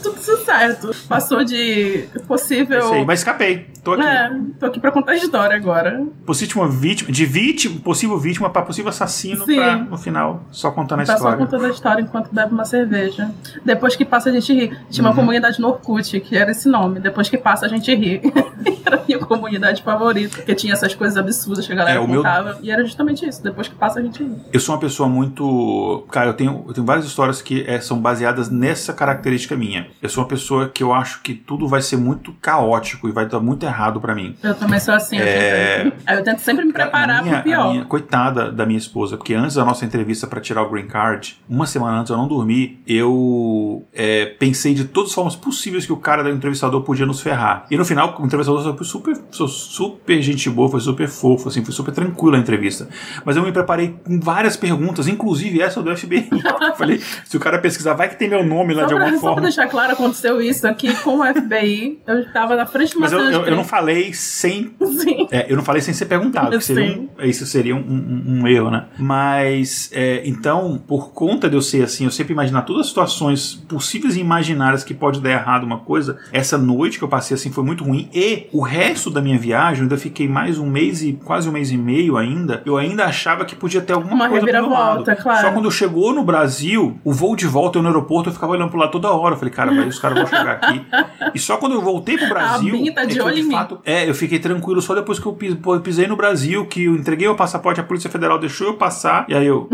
Tudo 0.03 0.19
certo. 0.45 0.91
Passou 1.07 1.43
de 1.43 2.07
possível. 2.27 2.93
Aí, 2.93 3.05
mas 3.05 3.19
escapei. 3.19 3.67
Tô 3.83 3.93
aqui. 3.93 4.03
É, 4.03 4.31
tô 4.59 4.65
aqui 4.65 4.79
pra 4.79 4.91
contar 4.91 5.13
a 5.13 5.15
história 5.15 5.55
agora. 5.55 6.05
Possível 6.25 6.67
vítima, 6.69 7.11
de 7.11 7.25
vítima, 7.25 7.79
possível 7.81 8.17
vítima 8.17 8.49
para 8.49 8.61
possível 8.63 8.89
assassino 8.89 9.45
Sim. 9.45 9.55
pra, 9.55 9.75
no 9.77 9.97
final, 9.97 10.43
só 10.51 10.71
contando 10.71 11.01
a 11.01 11.05
Tá 11.05 11.13
só 11.13 11.17
história. 11.17 11.37
contando 11.37 11.65
a 11.65 11.69
história 11.69 12.01
enquanto 12.01 12.29
bebe 12.33 12.53
uma 12.53 12.65
cerveja. 12.65 13.31
Depois 13.63 13.95
que 13.95 14.03
passa, 14.05 14.29
a 14.29 14.33
gente 14.33 14.53
ri. 14.53 14.67
Tinha 14.89 15.03
Uhum. 15.05 15.09
uma 15.11 15.15
comunidade 15.15 15.59
no 15.61 15.69
Orkut, 15.69 16.19
que 16.19 16.35
era 16.37 16.51
esse 16.51 16.66
nome. 16.67 16.99
Depois 16.99 17.29
que 17.29 17.37
passa, 17.37 17.65
a 17.65 17.69
gente 17.69 17.93
ri. 17.93 18.21
era 18.85 18.97
a 18.97 19.05
minha 19.05 19.19
comunidade 19.19 19.81
favorita. 19.83 20.37
Porque 20.37 20.55
tinha 20.55 20.73
essas 20.73 20.93
coisas 20.95 21.17
absurdas 21.17 21.65
que 21.65 21.73
a 21.73 21.75
galera 21.75 21.97
É, 21.97 21.99
o 21.99 22.07
meu- 22.07 22.17
contava. 22.17 22.57
E 22.61 22.69
era 22.71 22.83
justamente 22.83 23.25
isso. 23.27 23.43
Depois 23.43 23.67
que 23.67 23.75
passa, 23.75 23.99
a 23.99 24.01
gente 24.03 24.23
ri. 24.23 24.31
Eu 24.51 24.59
sou 24.59 24.75
uma 24.75 24.81
pessoa 24.81 25.07
muito. 25.09 26.05
Cara, 26.11 26.27
eu 26.29 26.33
tenho, 26.33 26.63
eu 26.67 26.73
tenho 26.73 26.85
várias 26.85 27.05
histórias 27.05 27.41
que 27.41 27.63
é, 27.67 27.79
são 27.79 27.99
baseadas 27.99 28.49
nessa 28.49 28.93
característica 28.93 29.55
minha. 29.55 29.87
Eu 30.01 30.09
sou 30.09 30.23
uma 30.23 30.29
pessoa 30.29 30.69
que 30.69 30.81
eu 30.83 30.93
acho 30.93 31.21
que 31.21 31.33
tudo 31.33 31.67
vai 31.67 31.81
ser 31.81 31.97
muito 31.97 32.33
caótico 32.41 33.07
e 33.07 33.11
vai 33.11 33.25
dar 33.25 33.39
muito 33.39 33.65
errado 33.65 33.99
pra 34.01 34.13
mim. 34.15 34.35
Eu 34.43 34.55
também 34.55 34.79
sou 34.79 34.93
assim. 34.93 35.17
eu 35.17 35.23
É. 35.25 35.83
tento- 35.83 35.95
Aí 36.05 36.17
eu 36.17 36.23
tento 36.23 36.39
sempre 36.39 36.65
me 36.65 36.73
preparar 36.73 37.21
minha, 37.23 37.35
pro 37.35 37.43
pior. 37.43 37.71
minha- 37.71 37.85
coitada 37.85 38.51
da 38.51 38.65
minha 38.65 38.77
esposa, 38.77 39.17
porque 39.17 39.33
antes 39.33 39.55
da 39.55 39.63
nossa 39.65 39.85
entrevista 39.85 40.27
pra 40.27 40.39
tirar 40.41 40.63
o 40.63 40.69
green 40.69 40.87
card, 40.87 41.37
uma 41.47 41.65
semana 41.65 41.99
antes 41.99 42.09
eu 42.09 42.17
não 42.17 42.27
dormi, 42.27 42.79
eu 42.87 43.85
é, 43.93 44.25
pensei 44.25 44.73
de 44.73 44.85
todas 44.85 45.09
as 45.09 45.15
formas 45.15 45.35
possíveis 45.35 45.85
que 45.85 45.93
o 45.93 45.97
cara 45.97 46.23
do 46.23 46.29
entrevistador 46.57 46.81
podia 46.81 47.05
nos 47.05 47.21
ferrar. 47.21 47.65
E 47.69 47.77
no 47.77 47.85
final, 47.85 48.15
o 48.19 48.25
entrevistador 48.25 48.75
foi 48.75 48.85
super, 48.85 49.15
super 49.31 50.21
gente 50.21 50.49
boa, 50.49 50.69
foi 50.69 50.79
super 50.79 51.07
fofo, 51.07 51.47
assim, 51.49 51.63
foi 51.63 51.73
super 51.73 51.93
tranquila 51.93 52.37
a 52.37 52.39
entrevista. 52.39 52.87
Mas 53.23 53.35
eu 53.37 53.43
me 53.43 53.51
preparei 53.51 53.95
com 54.03 54.19
várias 54.19 54.57
perguntas, 54.57 55.07
inclusive 55.07 55.61
essa 55.61 55.81
do 55.81 55.95
FBI. 55.95 56.29
Falei, 56.77 57.01
se 57.25 57.37
o 57.37 57.39
cara 57.39 57.59
pesquisar, 57.59 57.93
vai 57.93 58.09
que 58.09 58.17
tem 58.17 58.29
meu 58.29 58.43
nome 58.45 58.73
lá 58.73 58.81
Só 58.83 58.87
de 58.87 58.93
pra, 58.95 59.03
alguma 59.03 59.19
só 59.19 59.25
pra 59.25 59.33
forma. 59.35 59.41
deixar 59.47 59.67
claro, 59.67 59.93
aconteceu 59.93 60.41
isso 60.41 60.67
aqui 60.67 60.93
com 61.03 61.19
o 61.19 61.25
FBI. 61.25 61.99
Eu 62.07 62.19
estava 62.21 62.55
na 62.55 62.65
frente 62.65 62.91
de 62.91 62.97
uma 62.97 63.01
Mas 63.03 63.11
eu, 63.13 63.19
eu, 63.19 63.45
eu 63.45 63.55
não 63.55 63.63
falei 63.63 64.13
sem. 64.13 64.71
É, 65.31 65.51
eu 65.51 65.57
não 65.57 65.63
falei 65.63 65.81
sem 65.81 65.93
ser 65.93 66.05
perguntado, 66.05 66.59
seria 66.61 66.97
um, 66.99 67.09
isso 67.23 67.45
seria 67.45 67.75
um, 67.75 67.79
um- 67.79 68.39
um 68.41 68.47
erro, 68.47 68.69
né? 68.71 68.85
Mas, 68.97 69.89
é, 69.93 70.21
então, 70.25 70.81
por 70.87 71.11
conta 71.11 71.49
de 71.49 71.55
eu 71.55 71.61
ser 71.61 71.83
assim, 71.83 72.05
eu 72.05 72.11
sempre 72.11 72.33
imaginar 72.33 72.61
todas 72.61 72.81
as 72.81 72.87
situações 72.87 73.55
possíveis 73.67 74.15
e 74.15 74.19
imaginárias 74.21 74.83
que 74.83 74.93
pode 74.93 75.19
dar 75.19 75.31
errado 75.31 75.63
uma 75.63 75.79
coisa, 75.79 76.17
essa 76.31 76.46
noite 76.55 76.99
que 76.99 77.03
eu 77.03 77.07
passei 77.07 77.33
assim 77.33 77.51
foi 77.51 77.63
muito 77.63 77.83
ruim. 77.83 78.07
E 78.13 78.45
o 78.53 78.61
resto 78.61 79.09
da 79.09 79.19
minha 79.19 79.39
viagem, 79.39 79.79
eu 79.79 79.83
ainda 79.85 79.97
fiquei 79.97 80.27
mais 80.27 80.59
um 80.59 80.67
mês 80.69 81.01
e 81.01 81.13
quase 81.13 81.49
um 81.49 81.51
mês 81.51 81.71
e 81.71 81.77
meio 81.77 82.15
ainda, 82.15 82.61
eu 82.63 82.77
ainda 82.77 83.05
achava 83.05 83.43
que 83.43 83.55
podia 83.55 83.81
ter 83.81 83.93
alguma 83.93 84.13
Uma 84.13 84.29
coisa 84.29 84.45
meu 84.45 84.53
lado. 84.53 84.63
reviravolta, 84.67 85.15
claro. 85.15 85.47
Só 85.47 85.51
quando 85.51 85.71
chegou 85.71 86.13
no 86.13 86.23
Brasil, 86.23 86.99
o 87.03 87.11
voo 87.11 87.35
de 87.35 87.47
volta 87.47 87.79
eu 87.79 87.81
no 87.81 87.87
aeroporto, 87.87 88.29
eu 88.29 88.33
ficava 88.33 88.51
olhando 88.51 88.69
pro 88.69 88.79
lado 88.79 88.91
toda 88.91 89.09
hora. 89.09 89.33
Eu 89.33 89.39
falei, 89.39 89.51
cara, 89.53 89.73
vai, 89.73 89.87
os 89.87 89.97
caras 89.97 90.17
vão 90.19 90.27
chegar 90.27 90.51
aqui. 90.61 90.85
E 91.33 91.39
só 91.39 91.57
quando 91.57 91.73
eu 91.73 91.81
voltei 91.81 92.17
pro 92.17 92.27
Brasil. 92.29 92.71
Binha 92.73 92.93
tá 92.93 93.01
é 93.01 93.05
de 93.07 93.17
eu, 93.17 93.25
mim. 93.25 93.49
fato, 93.49 93.79
é, 93.83 94.07
eu 94.07 94.13
fiquei 94.13 94.37
tranquilo 94.37 94.79
só 94.81 94.93
depois 94.93 95.17
que 95.17 95.25
eu 95.25 95.33
pisei 95.81 96.05
no 96.05 96.15
Brasil, 96.15 96.65
que 96.67 96.83
eu 96.83 96.95
entreguei 96.95 97.27
o 97.27 97.33
passaporte, 97.35 97.79
a 97.79 97.83
Polícia 97.83 98.09
Federal 98.09 98.37
deixou 98.37 98.67
eu 98.67 98.73
passar, 98.75 99.25
e 99.27 99.33
aí 99.33 99.47
eu. 99.47 99.67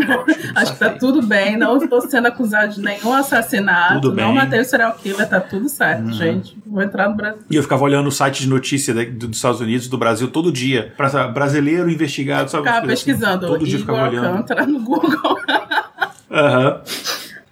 Acho 0.56 0.74
que 0.74 0.80
tá 0.80 0.90
tudo 0.92 1.22
bem, 1.22 1.58
não 1.58 1.78
estou 1.78 2.00
sendo 2.02 2.28
acusado 2.28 2.74
de 2.76 2.82
nenhum 2.82 3.12
assassinato, 3.14 3.96
Tudo 3.96 4.10
não 4.10 4.16
bem. 4.16 4.26
Uhum. 4.28 4.34
matei 4.36 4.60
o 4.60 4.66
serial 4.66 4.94
killer, 4.94 5.28
tá 5.28 5.40
tudo 5.40 5.68
certo, 5.68 6.12
gente. 6.14 6.53
Vou 6.66 6.82
entrar 6.82 7.10
no 7.10 7.16
Brasil. 7.16 7.42
E 7.50 7.56
eu 7.56 7.64
ficava 7.64 7.84
olhando 7.84 8.08
o 8.08 8.12
site 8.12 8.42
de 8.42 8.50
notícia 8.50 8.94
da- 8.94 9.04
do- 9.04 9.28
dos 9.28 9.38
Estados 9.38 9.60
Unidos, 9.62 9.88
do 9.88 9.98
Brasil, 9.98 10.28
todo 10.30 10.52
dia. 10.52 10.94
Pra, 10.98 11.10
sabe, 11.10 11.34
brasileiro 11.34 11.90
investigado, 11.90 12.50
sabe? 12.50 12.64
Ficava 12.64 12.82
coisas 12.86 13.00
assim. 13.02 13.12
pesquisando 13.12 13.48
Todo 13.48 13.66
dia 13.66 13.80
ficava 13.80 14.08
olhando. 14.10 14.28
Alcântara 14.28 14.66
no 14.66 14.80
Google. 14.80 15.38
Aham. 16.32 16.82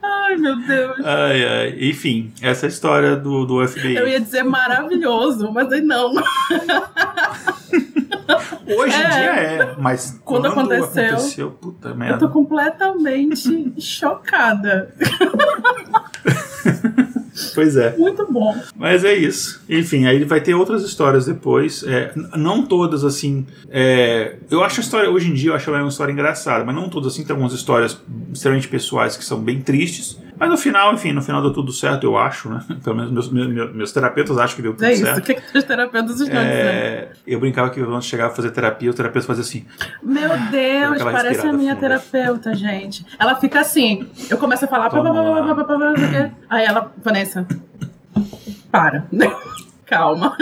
Ai, 0.04 0.36
meu 0.38 0.56
Deus. 0.66 0.98
Ai, 1.06 1.46
ai. 1.46 1.78
Enfim, 1.90 2.32
essa 2.42 2.66
é 2.66 2.68
a 2.68 2.70
história 2.70 3.16
do, 3.16 3.46
do 3.46 3.68
FBI. 3.68 3.96
Eu 3.96 4.08
ia 4.08 4.20
dizer 4.20 4.44
maravilhoso, 4.44 5.52
mas 5.52 5.72
aí 5.72 5.82
não. 5.82 6.14
Hoje 8.78 8.96
em 8.96 9.02
É. 9.02 9.10
dia 9.10 9.32
é, 9.34 9.76
mas 9.78 10.20
Quando 10.24 10.52
quando, 10.54 10.72
aconteceu, 10.72 11.04
aconteceu, 11.16 11.52
puta 11.52 11.90
Eu 11.90 11.94
tô 11.94 11.98
merda. 12.00 12.28
completamente 12.30 13.74
chocada. 13.82 14.94
Pois 17.54 17.76
é. 17.76 17.96
Muito 17.98 18.26
bom. 18.32 18.56
Mas 18.76 19.04
é 19.04 19.14
isso. 19.14 19.62
Enfim, 19.70 20.06
aí 20.06 20.24
vai 20.24 20.42
ter 20.42 20.54
outras 20.54 20.84
histórias 20.84 21.26
depois. 21.26 21.84
É, 21.84 22.12
não 22.36 22.66
todas 22.66 23.04
assim. 23.04 23.46
é, 23.70 24.36
eu 24.50 24.64
acho 24.64 24.80
a 24.80 24.84
história, 24.84 25.10
hoje 25.10 25.30
em 25.30 25.34
dia, 25.34 25.52
eu 25.52 25.56
acho 25.56 25.70
ela 25.70 25.80
uma 25.82 25.90
história 25.90 26.12
engraçada, 26.12 26.64
mas 26.64 26.76
não 26.76 26.90
todas 26.90 27.14
assim. 27.14 27.24
Tem 27.24 27.34
algumas 27.34 27.54
histórias 27.54 27.98
extremamente 28.34 28.68
pessoais 28.68 29.18
que 29.18 29.26
são 29.26 29.40
bem 29.40 29.62
tristes. 29.62 30.18
Mas 30.42 30.50
no 30.50 30.58
final, 30.58 30.92
enfim, 30.92 31.12
no 31.12 31.22
final 31.22 31.40
deu 31.40 31.54
tudo 31.54 31.72
certo, 31.72 32.04
eu 32.04 32.18
acho, 32.18 32.50
né? 32.50 32.64
Pelo 32.84 32.96
menos 32.96 33.30
meus, 33.30 33.48
meus, 33.48 33.76
meus 33.76 33.92
terapeutas 33.92 34.40
acham 34.40 34.56
que 34.56 34.64
deu 34.64 34.74
tudo 34.74 34.84
é 34.86 34.96
certo. 34.96 35.08
É 35.08 35.12
isso, 35.12 35.20
o 35.20 35.24
que, 35.24 35.36
que 35.36 35.56
os 35.60 35.64
terapeutas 35.64 36.20
estão 36.20 36.42
é... 36.42 37.02
dizendo? 37.02 37.20
Eu 37.28 37.40
brincava 37.40 37.70
que 37.70 37.80
quando 37.80 38.02
chegava 38.02 38.34
a 38.34 38.36
fazer 38.36 38.50
terapia, 38.50 38.90
o 38.90 38.94
terapeuta 38.96 39.28
fazia 39.28 39.44
assim. 39.44 39.68
Meu 40.02 40.30
Deus, 40.50 41.04
parece 41.04 41.46
a 41.46 41.54
minha 41.54 41.76
terapeuta, 41.76 42.56
gente. 42.56 43.06
Ela 43.20 43.36
fica 43.36 43.60
assim, 43.60 44.10
eu 44.32 44.38
começo 44.40 44.66
a 44.66 44.68
falar. 44.68 44.90
Pá, 44.90 45.04
pá, 45.04 45.64
pá, 45.64 46.32
aí 46.50 46.66
ela, 46.66 46.92
Vanessa, 47.04 47.46
para. 48.72 49.06
Calma. 49.86 50.36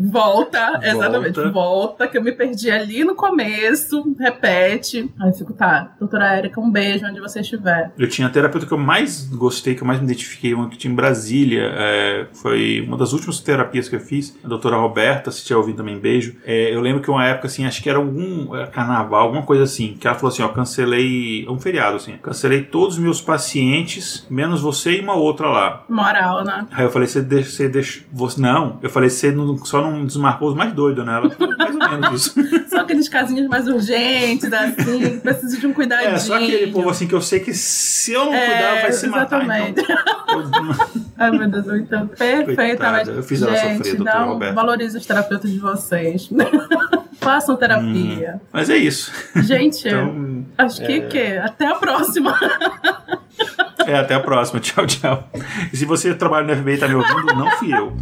Volta, 0.00 0.80
exatamente. 0.82 1.40
Volta, 1.50 2.08
que 2.08 2.16
eu 2.16 2.22
me 2.22 2.32
perdi 2.32 2.70
ali 2.70 3.04
no 3.04 3.14
começo. 3.14 4.14
Repete. 4.18 5.10
Aí 5.20 5.28
eu 5.28 5.34
fico, 5.34 5.52
tá, 5.52 5.92
doutora 5.98 6.34
Érica, 6.36 6.60
um 6.60 6.70
beijo 6.70 7.06
onde 7.06 7.20
você 7.20 7.40
estiver. 7.40 7.92
Eu 7.98 8.08
tinha 8.08 8.26
a 8.26 8.30
terapeuta 8.30 8.66
que 8.66 8.72
eu 8.72 8.78
mais 8.78 9.26
gostei, 9.28 9.74
que 9.74 9.82
eu 9.82 9.86
mais 9.86 9.98
me 10.00 10.06
identifiquei, 10.06 10.54
uma 10.54 10.68
que 10.68 10.76
tinha 10.78 10.90
em 10.92 10.94
Brasília. 10.96 11.70
é, 11.74 12.26
foi 12.32 12.82
uma 12.86 12.96
das 12.96 13.12
últimas 13.12 13.40
terapias 13.40 13.88
que 13.88 13.96
eu 13.96 14.00
fiz. 14.00 14.36
A 14.44 14.48
doutora 14.48 14.76
Roberta, 14.76 15.30
se 15.30 15.44
tiver 15.44 15.56
ouvindo 15.58 15.76
também, 15.76 15.98
beijo. 15.98 16.36
É, 16.44 16.74
eu 16.74 16.80
lembro 16.80 17.02
que 17.02 17.10
uma 17.10 17.24
época, 17.26 17.46
assim, 17.46 17.66
acho 17.66 17.82
que 17.82 17.88
era 17.90 17.98
algum 17.98 18.54
é, 18.56 18.66
carnaval, 18.66 19.22
alguma 19.22 19.42
coisa 19.42 19.64
assim, 19.64 19.96
que 20.00 20.06
ela 20.06 20.16
falou 20.16 20.32
assim: 20.32 20.42
ó, 20.42 20.48
cancelei. 20.48 21.46
Um 21.48 21.58
feriado, 21.58 21.96
assim. 21.96 22.16
Cancelei 22.22 22.62
todos 22.62 22.94
os 22.96 23.02
meus 23.02 23.20
pacientes, 23.20 24.26
menos 24.30 24.60
você 24.60 24.92
e 24.98 25.00
uma 25.00 25.14
outra 25.14 25.48
lá. 25.48 25.84
Moral, 25.88 26.44
né? 26.44 26.66
Aí 26.70 26.84
eu 26.84 26.90
falei, 26.90 27.06
você 27.08 27.20
deixa. 27.20 27.50
Você 27.50 27.68
deixa 27.68 28.00
você, 28.12 28.40
não, 28.40 28.78
eu 28.82 28.88
falei, 28.90 29.10
você 29.10 29.30
não- 29.32 29.56
só 29.64 29.80
não 29.82 29.89
desmarcou 30.06 30.48
os 30.48 30.54
mais 30.54 30.72
doidos, 30.72 31.04
né? 31.04 31.12
Ela 31.14 31.30
falou, 31.30 31.56
mais 31.56 31.74
ou 31.74 31.88
menos 32.00 32.26
isso. 32.26 32.34
Só 32.70 32.80
aqueles 32.80 33.08
casinhos 33.08 33.48
mais 33.48 33.66
urgentes, 33.68 34.52
assim, 34.52 34.98
que 35.00 35.10
precisam 35.18 35.60
de 35.60 35.66
um 35.66 35.72
cuidadinho. 35.72 36.10
É, 36.14 36.18
só 36.18 36.36
aquele 36.36 36.70
povo 36.72 36.88
assim 36.90 37.06
que 37.06 37.14
eu 37.14 37.20
sei 37.20 37.40
que 37.40 37.52
se 37.54 38.12
eu 38.12 38.24
não 38.26 38.34
É, 38.34 38.46
cuidar, 38.46 38.80
vai 38.82 38.92
se 38.92 39.06
matar. 39.08 39.42
exatamente. 39.42 39.80
Então. 39.82 41.00
Ai, 41.18 41.30
meu 41.32 41.48
Deus, 41.48 41.66
eu 41.66 41.76
entendo 41.76 42.08
perfeitamente. 42.08 43.10
Eu 43.10 43.22
fiz 43.22 43.42
ela 43.42 43.54
Gente, 43.56 43.76
sofrer, 43.78 43.96
doutora 43.96 44.20
não 44.20 44.28
Roberta. 44.34 44.54
valorize 44.54 44.96
os 44.96 45.04
terapeutas 45.06 45.50
de 45.50 45.58
vocês. 45.58 46.30
Façam 47.20 47.56
terapia. 47.56 48.40
Mas 48.52 48.70
é 48.70 48.76
isso. 48.78 49.12
Gente, 49.36 49.86
Então, 49.88 50.46
acho 50.56 50.80
que, 50.86 51.02
que 51.02 51.18
até 51.36 51.66
a 51.66 51.74
próxima. 51.74 52.34
é, 53.86 53.94
até 53.98 54.14
a 54.14 54.20
próxima. 54.20 54.58
Tchau, 54.60 54.86
tchau. 54.86 55.28
E 55.72 55.76
se 55.76 55.84
você 55.84 56.14
trabalha 56.14 56.46
no 56.46 56.62
FBI 56.62 56.74
e 56.74 56.78
tá 56.78 56.88
me 56.88 56.94
ouvindo, 56.94 57.34
não 57.34 57.50
fui 57.52 57.72
eu. 57.74 57.92